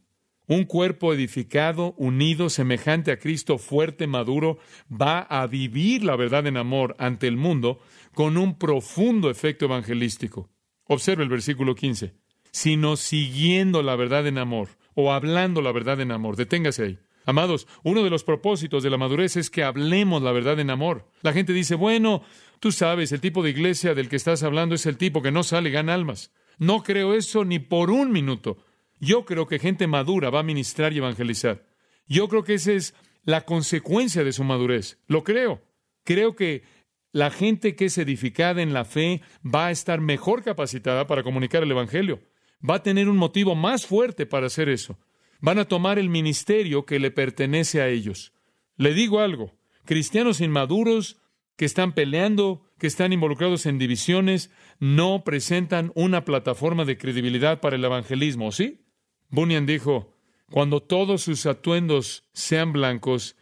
Un 0.47 0.63
cuerpo 0.63 1.13
edificado, 1.13 1.95
unido, 1.97 2.49
semejante 2.49 3.11
a 3.11 3.19
Cristo, 3.19 3.57
fuerte, 3.57 4.07
maduro, 4.07 4.57
va 4.89 5.19
a 5.19 5.45
vivir 5.45 6.05
la 6.05 6.15
verdad 6.15 6.47
en 6.47 6.55
amor 6.55 6.95
ante 6.97 7.27
el 7.27 7.35
mundo 7.35 7.81
con 8.13 8.37
un 8.37 8.57
profundo 8.57 9.29
efecto 9.29 9.65
evangelístico. 9.65 10.49
Observe 10.85 11.23
el 11.23 11.29
versículo 11.29 11.75
15. 11.75 12.13
Sino 12.51 12.95
siguiendo 12.95 13.83
la 13.83 13.97
verdad 13.97 14.25
en 14.27 14.37
amor, 14.37 14.69
o 14.93 15.11
hablando 15.11 15.61
la 15.61 15.73
verdad 15.73 15.99
en 15.99 16.13
amor. 16.13 16.37
Deténgase 16.37 16.83
ahí. 16.85 16.99
Amados, 17.29 17.67
uno 17.83 18.03
de 18.03 18.09
los 18.09 18.23
propósitos 18.23 18.81
de 18.81 18.89
la 18.89 18.97
madurez 18.97 19.37
es 19.37 19.51
que 19.51 19.63
hablemos 19.63 20.23
la 20.23 20.31
verdad 20.31 20.59
en 20.59 20.71
amor. 20.71 21.05
La 21.21 21.31
gente 21.31 21.53
dice, 21.53 21.75
bueno, 21.75 22.23
tú 22.59 22.71
sabes, 22.71 23.11
el 23.11 23.21
tipo 23.21 23.43
de 23.43 23.51
iglesia 23.51 23.93
del 23.93 24.09
que 24.09 24.15
estás 24.15 24.41
hablando 24.41 24.73
es 24.73 24.87
el 24.87 24.97
tipo 24.97 25.21
que 25.21 25.29
no 25.29 25.43
sale 25.43 25.69
y 25.69 25.71
gana 25.71 25.93
almas. 25.93 26.31
No 26.57 26.81
creo 26.81 27.13
eso 27.13 27.45
ni 27.45 27.59
por 27.59 27.91
un 27.91 28.11
minuto. 28.11 28.57
Yo 28.99 29.25
creo 29.25 29.45
que 29.45 29.59
gente 29.59 29.85
madura 29.85 30.31
va 30.31 30.39
a 30.39 30.43
ministrar 30.43 30.91
y 30.91 30.97
evangelizar. 30.97 31.67
Yo 32.07 32.27
creo 32.29 32.43
que 32.43 32.55
esa 32.55 32.71
es 32.71 32.95
la 33.25 33.41
consecuencia 33.45 34.23
de 34.23 34.33
su 34.33 34.43
madurez. 34.43 34.97
Lo 35.05 35.23
creo. 35.23 35.61
Creo 36.03 36.35
que 36.35 36.63
la 37.11 37.29
gente 37.29 37.75
que 37.75 37.85
es 37.85 37.99
edificada 37.99 38.63
en 38.63 38.73
la 38.73 38.85
fe 38.85 39.21
va 39.45 39.67
a 39.67 39.71
estar 39.71 40.01
mejor 40.01 40.41
capacitada 40.41 41.05
para 41.05 41.21
comunicar 41.21 41.61
el 41.61 41.69
Evangelio. 41.69 42.21
Va 42.67 42.77
a 42.77 42.83
tener 42.83 43.07
un 43.07 43.17
motivo 43.17 43.53
más 43.53 43.85
fuerte 43.85 44.25
para 44.25 44.47
hacer 44.47 44.67
eso. 44.67 44.97
Van 45.39 45.59
a 45.59 45.65
tomar 45.65 45.99
el 45.99 46.09
ministerio 46.09 46.85
que 46.85 46.99
le 46.99 47.11
pertenece 47.11 47.81
a 47.81 47.87
ellos. 47.87 48.33
Le 48.75 48.93
digo 48.93 49.19
algo, 49.19 49.57
cristianos 49.85 50.41
inmaduros 50.41 51.17
que 51.55 51.65
están 51.65 51.93
peleando, 51.93 52.63
que 52.77 52.87
están 52.87 53.11
involucrados 53.11 53.65
en 53.65 53.77
divisiones, 53.77 54.51
no 54.79 55.23
presentan 55.25 55.91
una 55.95 56.23
plataforma 56.23 56.85
de 56.85 56.97
credibilidad 56.97 57.59
para 57.59 57.75
el 57.75 57.83
evangelismo, 57.83 58.51
¿sí? 58.51 58.85
Bunyan 59.29 59.65
dijo, 59.65 60.15
cuando 60.49 60.81
todos 60.81 61.21
sus 61.21 61.45
atuendos 61.45 62.25
sean 62.33 62.71
blancos, 62.71 63.35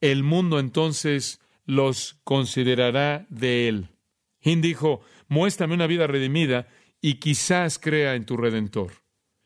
el 0.00 0.22
mundo 0.22 0.58
entonces 0.58 1.40
los 1.64 2.20
considerará 2.24 3.26
de 3.28 3.68
él. 3.68 3.88
Hind 4.40 4.62
dijo, 4.62 5.00
muéstrame 5.28 5.74
una 5.74 5.86
vida 5.86 6.06
redimida 6.06 6.68
y 7.00 7.14
quizás 7.14 7.78
crea 7.78 8.14
en 8.14 8.24
tu 8.24 8.36
redentor. 8.36 9.01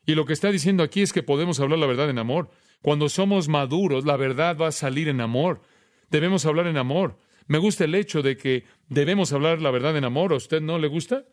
Y 0.07 0.15
lo 0.15 0.25
que 0.25 0.33
está 0.33 0.51
diciendo 0.51 0.83
aquí 0.83 1.03
es 1.03 1.13
que 1.13 1.23
podemos 1.23 1.61
hablar 1.61 1.79
la 1.79 1.87
verdad 1.87 2.09
en 2.09 2.19
amor. 2.19 2.51
Cuando 2.81 3.09
somos 3.09 3.49
maduros, 3.49 4.05
la 4.07 4.17
verdad 4.17 4.57
va 4.57 4.69
a 4.69 4.73
salir 4.73 5.09
en 5.09 5.21
amor. 5.21 5.61
Debemos 6.11 6.47
hablar 6.47 6.69
en 6.69 6.77
amor. 6.77 7.19
Me 7.49 7.59
gusta 7.59 7.85
el 7.85 7.95
hecho 7.95 8.23
de 8.23 8.37
que 8.37 8.65
debemos 8.89 9.33
hablar 9.33 9.61
la 9.61 9.71
verdad 9.71 9.97
en 9.97 10.05
amor. 10.05 10.33
¿A 10.33 10.37
usted 10.37 10.61
no 10.63 10.79
le 10.79 10.89
gusta? 10.89 11.25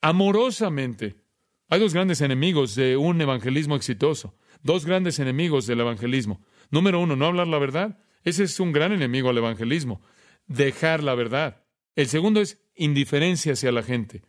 Amorosamente. 0.00 1.16
Hay 1.68 1.80
dos 1.80 1.94
grandes 1.94 2.20
enemigos 2.20 2.74
de 2.74 2.96
un 2.96 3.20
evangelismo 3.20 3.76
exitoso. 3.76 4.34
Dos 4.62 4.86
grandes 4.86 5.18
enemigos 5.18 5.66
del 5.66 5.80
evangelismo. 5.80 6.42
Número 6.70 7.00
uno, 7.00 7.16
no 7.16 7.26
hablar 7.26 7.46
la 7.46 7.58
verdad. 7.58 7.98
Ese 8.24 8.44
es 8.44 8.58
un 8.58 8.72
gran 8.72 8.92
enemigo 8.92 9.28
al 9.28 9.38
evangelismo 9.38 10.00
dejar 10.46 11.02
la 11.02 11.14
verdad. 11.14 11.64
El 11.96 12.08
segundo 12.08 12.40
es 12.40 12.60
indiferencia 12.74 13.52
hacia 13.52 13.72
la 13.72 13.82
gente. 13.82 14.22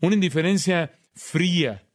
Una 0.00 0.14
indiferencia 0.14 0.98
fría 1.14 1.87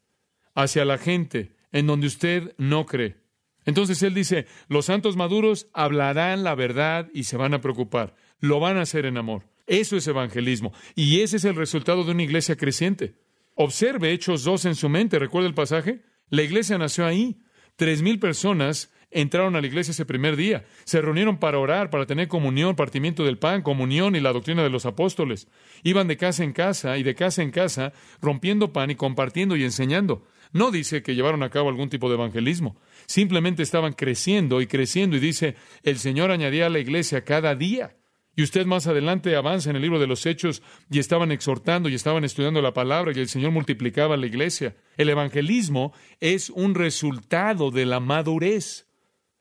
hacia 0.56 0.86
la 0.86 0.98
gente 0.98 1.56
en 1.72 1.88
donde 1.88 2.08
usted 2.08 2.54
no 2.58 2.86
cree. 2.86 3.18
Entonces 3.66 4.02
él 4.04 4.14
dice, 4.14 4.46
los 4.68 4.86
santos 4.86 5.16
maduros 5.16 5.68
hablarán 5.74 6.44
la 6.44 6.56
verdad 6.56 7.10
y 7.14 7.24
se 7.24 7.38
van 7.38 7.54
a 7.54 7.62
preocupar. 7.62 8.16
Lo 8.40 8.60
van 8.60 8.78
a 8.78 8.82
hacer 8.82 9.06
en 9.06 9.18
amor. 9.18 9.44
Eso 9.68 9.96
es 9.96 10.08
evangelismo. 10.08 10.74
Y 10.96 11.22
ese 11.22 11.38
es 11.38 11.46
el 11.46 11.56
resultado 11.56 12.04
de 12.04 12.12
una 12.12 12.24
iglesia 12.24 12.58
creciente. 12.58 13.16
Observe 13.56 14.12
Hechos 14.12 14.44
2 14.44 14.66
en 14.66 14.76
su 14.76 14.90
mente. 14.90 15.20
¿Recuerda 15.20 15.48
el 15.48 15.54
pasaje? 15.54 16.02
La 16.30 16.42
iglesia 16.42 16.78
nació 16.78 17.06
ahí. 17.06 17.38
Tres 17.76 18.02
mil 18.02 18.20
personas 18.20 18.92
entraron 19.14 19.56
a 19.56 19.62
la 19.62 19.68
iglesia 19.68 19.92
ese 19.92 20.06
primer 20.06 20.36
día. 20.36 20.66
Se 20.84 21.02
reunieron 21.02 21.38
para 21.38 21.60
orar, 21.60 21.90
para 21.90 22.06
tener 22.06 22.28
comunión, 22.28 22.76
partimiento 22.76 23.24
del 23.24 23.38
pan, 23.38 23.62
comunión 23.62 24.16
y 24.16 24.20
la 24.20 24.34
doctrina 24.34 24.64
de 24.64 24.70
los 24.70 24.86
apóstoles. 24.86 25.48
Iban 25.84 26.08
de 26.08 26.18
casa 26.18 26.44
en 26.44 26.52
casa 26.52 26.98
y 26.98 27.04
de 27.04 27.16
casa 27.16 27.42
en 27.42 27.52
casa, 27.52 27.94
rompiendo 28.22 28.74
pan 28.74 28.92
y 28.92 28.96
compartiendo 28.96 29.56
y 29.56 29.64
enseñando. 29.64 30.26
No 30.54 30.70
dice 30.70 31.02
que 31.02 31.16
llevaron 31.16 31.42
a 31.44 31.50
cabo 31.50 31.70
algún 31.70 31.90
tipo 31.90 32.08
de 32.08 32.16
evangelismo. 32.16 32.80
Simplemente 33.08 33.64
estaban 33.64 33.94
creciendo 33.94 34.62
y 34.62 34.68
creciendo 34.68 35.18
y 35.18 35.20
dice, 35.20 35.56
el 35.82 35.98
Señor 35.98 36.32
añadía 36.32 36.68
a 36.68 36.70
la 36.70 36.80
iglesia 36.80 37.26
cada 37.26 37.56
día. 37.56 37.98
Y 38.36 38.44
usted 38.44 38.66
más 38.66 38.88
adelante 38.88 39.36
avanza 39.36 39.72
en 39.72 39.76
el 39.76 39.82
libro 39.82 40.00
de 40.00 40.08
los 40.08 40.26
Hechos 40.26 40.62
y 40.90 41.00
estaban 41.00 41.32
exhortando 41.32 41.90
y 41.90 41.96
estaban 41.96 42.24
estudiando 42.24 42.62
la 42.62 42.74
palabra 42.74 43.12
y 43.14 43.20
el 43.20 43.28
Señor 43.28 43.52
multiplicaba 43.52 44.16
la 44.16 44.28
iglesia. 44.28 44.76
El 44.96 45.10
evangelismo 45.10 45.94
es 46.20 46.50
un 46.52 46.76
resultado 46.76 47.72
de 47.72 47.86
la 47.86 48.00
madurez. 48.00 48.88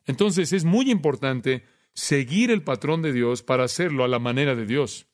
Entonces 0.07 0.53
es 0.53 0.65
muy 0.65 0.91
importante 0.91 1.65
seguir 1.95 2.51
el 2.51 2.63
patrón 2.63 3.03
de 3.03 3.13
Dios 3.13 3.43
para 3.43 3.65
hacerlo 3.65 4.05
a 4.05 4.09
la 4.09 4.19
manera 4.19 4.55
de 4.55 4.67
Dios. 4.67 5.07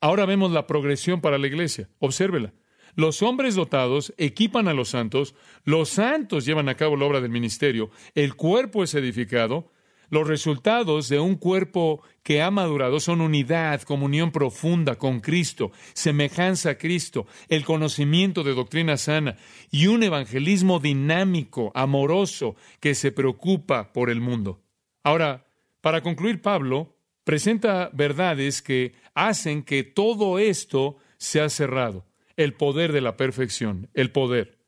Ahora 0.00 0.26
vemos 0.26 0.50
la 0.50 0.66
progresión 0.66 1.20
para 1.20 1.38
la 1.38 1.46
iglesia. 1.46 1.88
Obsérvela. 2.00 2.52
Los 2.94 3.22
hombres 3.22 3.54
dotados 3.54 4.12
equipan 4.18 4.68
a 4.68 4.74
los 4.74 4.90
santos, 4.90 5.34
los 5.64 5.88
santos 5.88 6.44
llevan 6.44 6.68
a 6.68 6.74
cabo 6.74 6.96
la 6.96 7.06
obra 7.06 7.20
del 7.20 7.30
ministerio, 7.30 7.90
el 8.14 8.34
cuerpo 8.34 8.84
es 8.84 8.94
edificado, 8.94 9.70
los 10.10 10.28
resultados 10.28 11.08
de 11.08 11.18
un 11.18 11.36
cuerpo 11.36 12.02
que 12.22 12.42
ha 12.42 12.50
madurado 12.50 13.00
son 13.00 13.22
unidad, 13.22 13.80
comunión 13.80 14.30
profunda 14.30 14.96
con 14.96 15.20
Cristo, 15.20 15.72
semejanza 15.94 16.68
a 16.68 16.74
Cristo, 16.76 17.26
el 17.48 17.64
conocimiento 17.64 18.44
de 18.44 18.52
doctrina 18.52 18.98
sana 18.98 19.38
y 19.70 19.86
un 19.86 20.02
evangelismo 20.02 20.80
dinámico, 20.80 21.72
amoroso, 21.74 22.56
que 22.78 22.94
se 22.94 23.10
preocupa 23.10 23.94
por 23.94 24.10
el 24.10 24.20
mundo. 24.20 24.60
Ahora, 25.02 25.46
para 25.80 26.02
concluir, 26.02 26.42
Pablo 26.42 26.94
presenta 27.24 27.88
verdades 27.94 28.60
que 28.60 28.92
hacen 29.14 29.62
que 29.62 29.82
todo 29.82 30.38
esto 30.38 30.98
sea 31.16 31.48
cerrado. 31.48 32.04
El 32.36 32.54
poder 32.54 32.92
de 32.92 33.00
la 33.00 33.16
perfección, 33.16 33.90
el 33.94 34.10
poder. 34.10 34.58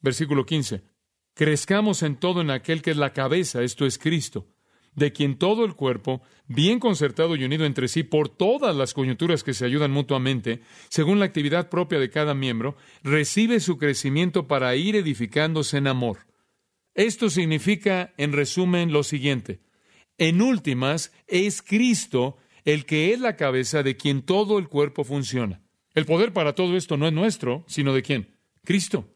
Versículo 0.00 0.46
15. 0.46 0.82
Crezcamos 1.34 2.02
en 2.02 2.16
todo 2.16 2.40
en 2.40 2.50
aquel 2.50 2.82
que 2.82 2.90
es 2.90 2.96
la 2.96 3.12
cabeza, 3.12 3.62
esto 3.62 3.86
es 3.86 3.98
Cristo 3.98 4.48
de 4.94 5.12
quien 5.12 5.38
todo 5.38 5.64
el 5.64 5.74
cuerpo, 5.74 6.22
bien 6.46 6.78
concertado 6.78 7.36
y 7.36 7.44
unido 7.44 7.64
entre 7.64 7.88
sí 7.88 8.02
por 8.02 8.28
todas 8.28 8.76
las 8.76 8.94
coyunturas 8.94 9.42
que 9.42 9.54
se 9.54 9.64
ayudan 9.64 9.90
mutuamente, 9.90 10.60
según 10.88 11.18
la 11.18 11.24
actividad 11.24 11.68
propia 11.68 11.98
de 11.98 12.10
cada 12.10 12.34
miembro, 12.34 12.76
recibe 13.02 13.60
su 13.60 13.78
crecimiento 13.78 14.46
para 14.46 14.74
ir 14.76 14.96
edificándose 14.96 15.78
en 15.78 15.86
amor. 15.86 16.26
Esto 16.94 17.30
significa, 17.30 18.12
en 18.18 18.32
resumen, 18.32 18.92
lo 18.92 19.02
siguiente. 19.02 19.60
En 20.18 20.42
últimas, 20.42 21.12
es 21.26 21.62
Cristo 21.62 22.36
el 22.64 22.84
que 22.84 23.12
es 23.12 23.20
la 23.20 23.36
cabeza 23.36 23.82
de 23.82 23.96
quien 23.96 24.22
todo 24.22 24.58
el 24.58 24.68
cuerpo 24.68 25.04
funciona. 25.04 25.62
El 25.94 26.06
poder 26.06 26.32
para 26.32 26.54
todo 26.54 26.76
esto 26.76 26.96
no 26.96 27.06
es 27.06 27.12
nuestro, 27.12 27.64
sino 27.66 27.92
de 27.92 28.02
quién? 28.02 28.34
Cristo. 28.64 29.08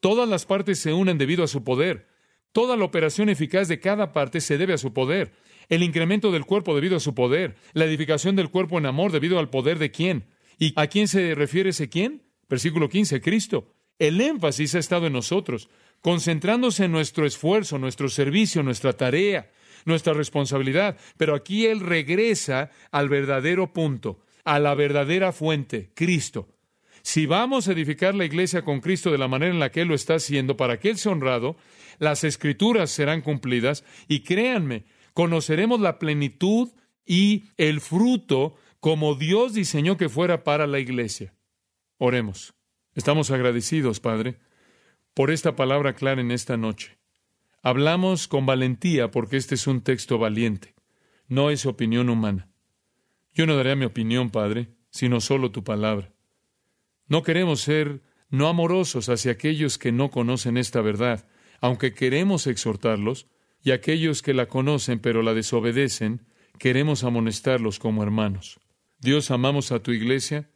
Todas 0.00 0.28
las 0.28 0.46
partes 0.46 0.78
se 0.78 0.92
unen 0.92 1.18
debido 1.18 1.44
a 1.44 1.48
su 1.48 1.64
poder. 1.64 2.08
Toda 2.52 2.76
la 2.76 2.84
operación 2.84 3.28
eficaz 3.28 3.68
de 3.68 3.80
cada 3.80 4.12
parte 4.12 4.40
se 4.40 4.58
debe 4.58 4.74
a 4.74 4.78
su 4.78 4.92
poder. 4.92 5.32
El 5.68 5.82
incremento 5.82 6.30
del 6.30 6.44
cuerpo 6.44 6.74
debido 6.74 6.96
a 6.96 7.00
su 7.00 7.14
poder. 7.14 7.56
La 7.72 7.84
edificación 7.84 8.36
del 8.36 8.50
cuerpo 8.50 8.78
en 8.78 8.86
amor 8.86 9.12
debido 9.12 9.38
al 9.38 9.50
poder 9.50 9.78
de 9.78 9.90
quién. 9.90 10.26
¿Y 10.58 10.72
a 10.76 10.86
quién 10.86 11.08
se 11.08 11.34
refiere 11.34 11.70
ese 11.70 11.88
quién? 11.88 12.22
Versículo 12.48 12.88
15, 12.88 13.20
Cristo. 13.20 13.74
El 13.98 14.20
énfasis 14.20 14.74
ha 14.74 14.78
estado 14.78 15.06
en 15.06 15.12
nosotros, 15.12 15.68
concentrándose 16.00 16.84
en 16.84 16.92
nuestro 16.92 17.26
esfuerzo, 17.26 17.78
nuestro 17.78 18.08
servicio, 18.08 18.62
nuestra 18.62 18.92
tarea, 18.92 19.50
nuestra 19.84 20.12
responsabilidad. 20.12 20.96
Pero 21.16 21.34
aquí 21.34 21.66
Él 21.66 21.80
regresa 21.80 22.70
al 22.90 23.08
verdadero 23.08 23.72
punto, 23.72 24.23
a 24.44 24.58
la 24.58 24.74
verdadera 24.74 25.32
fuente, 25.32 25.90
Cristo. 25.94 26.48
Si 27.02 27.26
vamos 27.26 27.68
a 27.68 27.72
edificar 27.72 28.14
la 28.14 28.24
iglesia 28.24 28.62
con 28.62 28.80
Cristo 28.80 29.10
de 29.10 29.18
la 29.18 29.28
manera 29.28 29.52
en 29.52 29.60
la 29.60 29.70
que 29.70 29.82
Él 29.82 29.88
lo 29.88 29.94
está 29.94 30.14
haciendo, 30.14 30.56
para 30.56 30.78
que 30.78 30.90
Él 30.90 30.96
sea 30.96 31.12
honrado, 31.12 31.56
las 31.98 32.24
escrituras 32.24 32.90
serán 32.90 33.20
cumplidas 33.20 33.84
y 34.08 34.20
créanme, 34.20 34.84
conoceremos 35.12 35.80
la 35.80 35.98
plenitud 35.98 36.70
y 37.04 37.44
el 37.56 37.80
fruto 37.80 38.56
como 38.80 39.14
Dios 39.14 39.54
diseñó 39.54 39.96
que 39.96 40.08
fuera 40.08 40.44
para 40.44 40.66
la 40.66 40.78
iglesia. 40.78 41.34
Oremos. 41.98 42.54
Estamos 42.94 43.30
agradecidos, 43.30 44.00
Padre, 44.00 44.38
por 45.14 45.30
esta 45.30 45.56
palabra 45.56 45.94
clara 45.94 46.20
en 46.20 46.30
esta 46.30 46.56
noche. 46.56 46.98
Hablamos 47.62 48.28
con 48.28 48.46
valentía 48.46 49.10
porque 49.10 49.36
este 49.36 49.56
es 49.56 49.66
un 49.66 49.82
texto 49.82 50.18
valiente, 50.18 50.74
no 51.28 51.50
es 51.50 51.66
opinión 51.66 52.08
humana. 52.08 52.48
Yo 53.34 53.46
no 53.46 53.56
daré 53.56 53.74
mi 53.76 53.84
opinión, 53.84 54.30
Padre, 54.30 54.68
sino 54.90 55.20
solo 55.20 55.50
tu 55.50 55.64
palabra. 55.64 56.12
No 57.08 57.22
queremos 57.22 57.60
ser 57.60 58.02
no 58.30 58.48
amorosos 58.48 59.08
hacia 59.08 59.32
aquellos 59.32 59.76
que 59.76 59.92
no 59.92 60.10
conocen 60.10 60.56
esta 60.56 60.80
verdad, 60.80 61.28
aunque 61.60 61.94
queremos 61.94 62.46
exhortarlos, 62.46 63.26
y 63.62 63.72
aquellos 63.72 64.22
que 64.22 64.34
la 64.34 64.46
conocen 64.46 64.98
pero 64.98 65.22
la 65.22 65.34
desobedecen, 65.34 66.26
queremos 66.58 67.02
amonestarlos 67.02 67.78
como 67.78 68.02
hermanos. 68.02 68.60
Dios 69.00 69.30
amamos 69.30 69.72
a 69.72 69.80
tu 69.80 69.90
iglesia, 69.90 70.50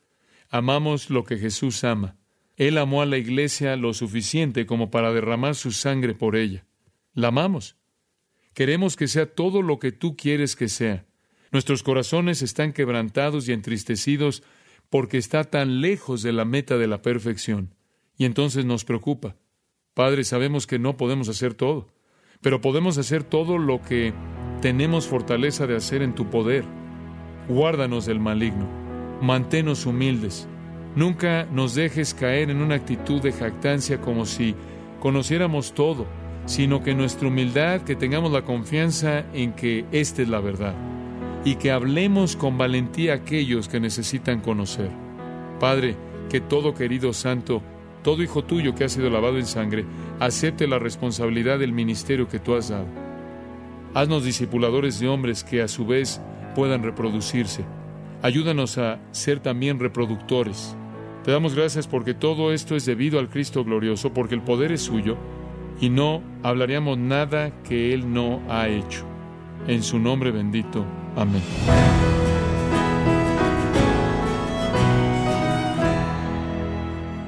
amamos 0.51 1.11
lo 1.11 1.25
que 1.25 1.39
Jesús 1.39 1.85
ama. 1.85 2.17
Él 2.57 2.79
amó 2.79 3.03
a 3.03 3.07
la 3.07 3.19
iglesia 3.19 3.77
lo 3.77 3.95
suficiente 3.95 4.67
como 4.67 4.91
para 4.91 5.13
derramar 5.13 5.55
su 5.55 5.73
sangre 5.73 6.15
por 6.15 6.37
ella. 6.37 6.67
La 7.15 7.29
amamos. 7.29 7.77
Queremos 8.53 8.97
que 8.97 9.09
sea 9.09 9.33
todo 9.33 9.63
lo 9.63 9.79
que 9.79 9.93
tú 9.93 10.17
quieres 10.17 10.57
que 10.57 10.69
sea. 10.69 11.07
Nuestros 11.51 11.83
corazones 11.83 12.43
están 12.43 12.73
quebrantados 12.73 13.49
y 13.49 13.53
entristecidos 13.53 14.43
porque 14.91 15.19
está 15.19 15.45
tan 15.45 15.81
lejos 15.81 16.23
de 16.23 16.33
la 16.33 16.45
meta 16.45 16.77
de 16.77 16.87
la 16.87 17.01
perfección. 17.01 17.75
Y 18.17 18.25
entonces 18.25 18.65
nos 18.65 18.85
preocupa. 18.85 19.37
Padre, 19.95 20.25
sabemos 20.25 20.67
que 20.67 20.79
no 20.79 20.97
podemos 20.97 21.29
hacer 21.29 21.55
todo, 21.55 21.89
pero 22.41 22.61
podemos 22.61 22.99
hacer 22.99 23.25
todo 23.25 23.59
lo 23.59 23.81
que 23.81 24.13
tenemos 24.61 25.07
fortaleza 25.07 25.67
de 25.67 25.77
hacer 25.77 26.03
en 26.03 26.15
tu 26.15 26.29
poder. 26.29 26.65
Guárdanos 27.49 28.07
del 28.07 28.21
maligno, 28.21 28.69
manténos 29.23 29.87
humildes. 29.87 30.47
Nunca 30.97 31.47
nos 31.47 31.75
dejes 31.75 32.13
caer 32.13 32.51
en 32.51 32.61
una 32.61 32.75
actitud 32.75 33.23
de 33.23 33.33
jactancia 33.33 34.01
como 34.01 34.27
si 34.27 34.55
conociéramos 35.01 35.73
todo, 35.75 36.07
sino 36.47 36.83
que 36.83 36.95
nuestra 36.95 37.29
humildad, 37.29 37.83
que 37.83 37.97
tengamos 37.97 38.33
la 38.33 38.43
confianza 38.43 39.25
en 39.33 39.53
que 39.55 39.87
esta 39.93 40.23
es 40.23 40.29
la 40.29 40.41
verdad 40.41 40.98
y 41.49 41.57
que 41.57 41.73
hablemos 41.73 42.37
con 42.37 42.59
valentía 42.59 43.13
a 43.13 43.17
aquellos 43.17 43.69
que 43.69 43.81
necesitan 43.81 44.41
conocer. 44.41 44.91
Padre, 45.59 45.97
que 46.29 46.43
todo 46.43 46.75
querido 46.75 47.15
santo, 47.15 47.63
todo 48.03 48.23
hijo 48.23 48.45
tuyo 48.45 48.75
que 48.75 48.85
ha 48.85 48.89
sido 48.91 49.09
lavado 49.09 49.39
en 49.39 49.47
sangre, 49.47 49.87
acepte 50.21 50.69
la 50.69 50.79
responsabilidad 50.79 51.59
del 51.59 51.73
ministerio 51.73 52.29
que 52.29 52.39
tú 52.39 52.55
has 52.55 52.69
dado. 52.69 52.85
Haznos 53.95 54.27
discipuladores 54.27 55.01
de 55.01 55.09
hombres 55.09 55.43
que 55.43 55.63
a 55.63 55.69
su 55.69 55.87
vez 55.87 56.21
puedan 56.55 56.83
reproducirse. 56.83 57.65
Ayúdanos 58.21 58.77
a 58.77 59.01
ser 59.13 59.41
también 59.41 59.79
reproductores. 59.79 60.77
Te 61.25 61.31
damos 61.31 61.55
gracias 61.55 61.87
porque 61.87 62.13
todo 62.13 62.53
esto 62.53 62.77
es 62.77 62.85
debido 62.85 63.19
al 63.19 63.31
Cristo 63.31 63.65
glorioso, 63.65 64.13
porque 64.13 64.35
el 64.35 64.43
poder 64.43 64.71
es 64.71 64.83
suyo 64.83 65.17
y 65.81 65.89
no 65.89 66.23
hablaríamos 66.43 66.99
nada 66.99 67.63
que 67.63 67.95
Él 67.95 68.13
no 68.13 68.43
ha 68.51 68.69
hecho. 68.69 69.07
En 69.67 69.83
su 69.83 69.99
nombre 69.99 70.31
bendito. 70.31 70.85
Amén. 71.19 71.43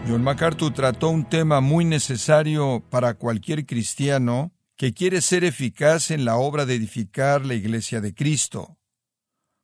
John 0.07 0.23
MacArthur 0.23 0.73
trató 0.73 1.09
un 1.09 1.29
tema 1.29 1.61
muy 1.61 1.85
necesario 1.85 2.85
para 2.89 3.15
cualquier 3.15 3.67
cristiano 3.67 4.53
que 4.77 4.95
quiere 4.95 5.21
ser 5.21 5.43
eficaz 5.43 6.13
en 6.13 6.25
la 6.25 6.37
obra 6.37 6.67
de 6.67 6.77
edificar 6.77 7.45
la 7.45 7.55
Iglesia 7.55 8.01
de 8.01 8.15
Cristo. 8.15 8.79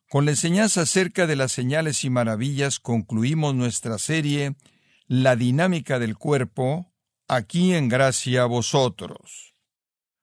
Con 0.09 0.25
la 0.25 0.31
enseñanza 0.31 0.81
acerca 0.81 1.25
de 1.25 1.37
las 1.37 1.53
señales 1.53 2.03
y 2.03 2.09
maravillas 2.09 2.79
concluimos 2.79 3.55
nuestra 3.55 3.97
serie 3.97 4.55
La 5.07 5.37
dinámica 5.37 5.99
del 5.99 6.17
cuerpo, 6.17 6.91
aquí 7.29 7.73
en 7.73 7.87
gracia 7.87 8.43
a 8.43 8.45
vosotros. 8.45 9.53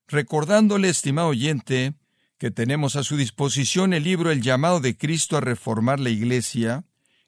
Recordándole, 0.08 0.90
estimado 0.90 1.28
oyente, 1.28 1.94
que 2.38 2.50
tenemos 2.50 2.96
a 2.96 3.04
su 3.04 3.16
disposición 3.16 3.92
el 3.92 4.04
libro 4.04 4.30
El 4.30 4.42
llamado 4.42 4.80
de 4.80 4.96
Cristo 4.96 5.36
a 5.36 5.40
reformar 5.40 6.00
la 6.00 6.10
Iglesia, 6.10 6.84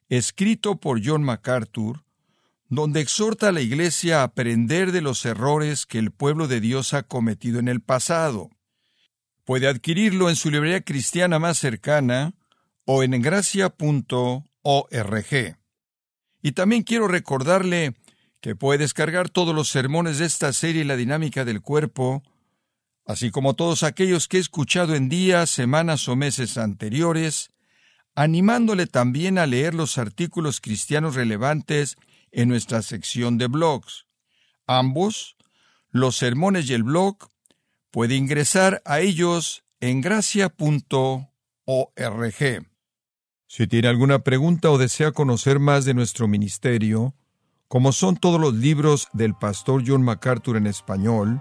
escrito 0.08 0.80
por 0.80 1.00
John 1.04 1.22
MacArthur, 1.22 2.04
donde 2.68 3.00
exhorta 3.00 3.48
a 3.48 3.52
la 3.52 3.60
Iglesia 3.60 4.20
a 4.20 4.24
aprender 4.24 4.92
de 4.92 5.00
los 5.00 5.24
errores 5.24 5.86
que 5.86 5.98
el 5.98 6.10
pueblo 6.10 6.48
de 6.48 6.60
Dios 6.60 6.94
ha 6.94 7.04
cometido 7.04 7.60
en 7.60 7.68
el 7.68 7.80
pasado. 7.80 8.50
Puede 9.44 9.68
adquirirlo 9.68 10.28
en 10.28 10.36
su 10.36 10.50
librería 10.50 10.80
cristiana 10.80 11.38
más 11.38 11.58
cercana 11.58 12.34
o 12.84 13.04
en 13.04 13.22
gracia.org. 13.22 14.46
Y 16.42 16.52
también 16.52 16.82
quiero 16.82 17.06
recordarle 17.06 17.94
que 18.40 18.56
puede 18.56 18.78
descargar 18.80 19.28
todos 19.28 19.54
los 19.54 19.68
sermones 19.68 20.18
de 20.18 20.26
esta 20.26 20.52
serie 20.52 20.84
La 20.84 20.96
dinámica 20.96 21.44
del 21.44 21.60
cuerpo, 21.60 22.22
así 23.06 23.30
como 23.30 23.54
todos 23.54 23.84
aquellos 23.84 24.28
que 24.28 24.36
he 24.36 24.40
escuchado 24.40 24.94
en 24.94 25.08
días, 25.08 25.48
semanas 25.48 26.08
o 26.08 26.16
meses 26.16 26.58
anteriores, 26.58 27.50
animándole 28.14 28.86
también 28.86 29.38
a 29.38 29.46
leer 29.46 29.74
los 29.74 29.96
artículos 29.96 30.60
cristianos 30.60 31.14
relevantes 31.14 31.96
en 32.32 32.48
nuestra 32.48 32.82
sección 32.82 33.38
de 33.38 33.46
blogs. 33.46 34.06
Ambos, 34.66 35.36
los 35.90 36.16
sermones 36.16 36.68
y 36.68 36.74
el 36.74 36.82
blog, 36.82 37.16
puede 37.92 38.16
ingresar 38.16 38.82
a 38.84 39.00
ellos 39.00 39.64
en 39.80 40.00
gracia.org. 40.00 41.30
Si 43.46 43.66
tiene 43.68 43.88
alguna 43.88 44.18
pregunta 44.18 44.70
o 44.70 44.78
desea 44.78 45.12
conocer 45.12 45.60
más 45.60 45.84
de 45.84 45.94
nuestro 45.94 46.26
ministerio, 46.26 47.14
como 47.68 47.92
son 47.92 48.16
todos 48.16 48.40
los 48.40 48.54
libros 48.54 49.08
del 49.12 49.34
pastor 49.34 49.84
John 49.86 50.02
MacArthur 50.02 50.56
en 50.56 50.66
español, 50.66 51.40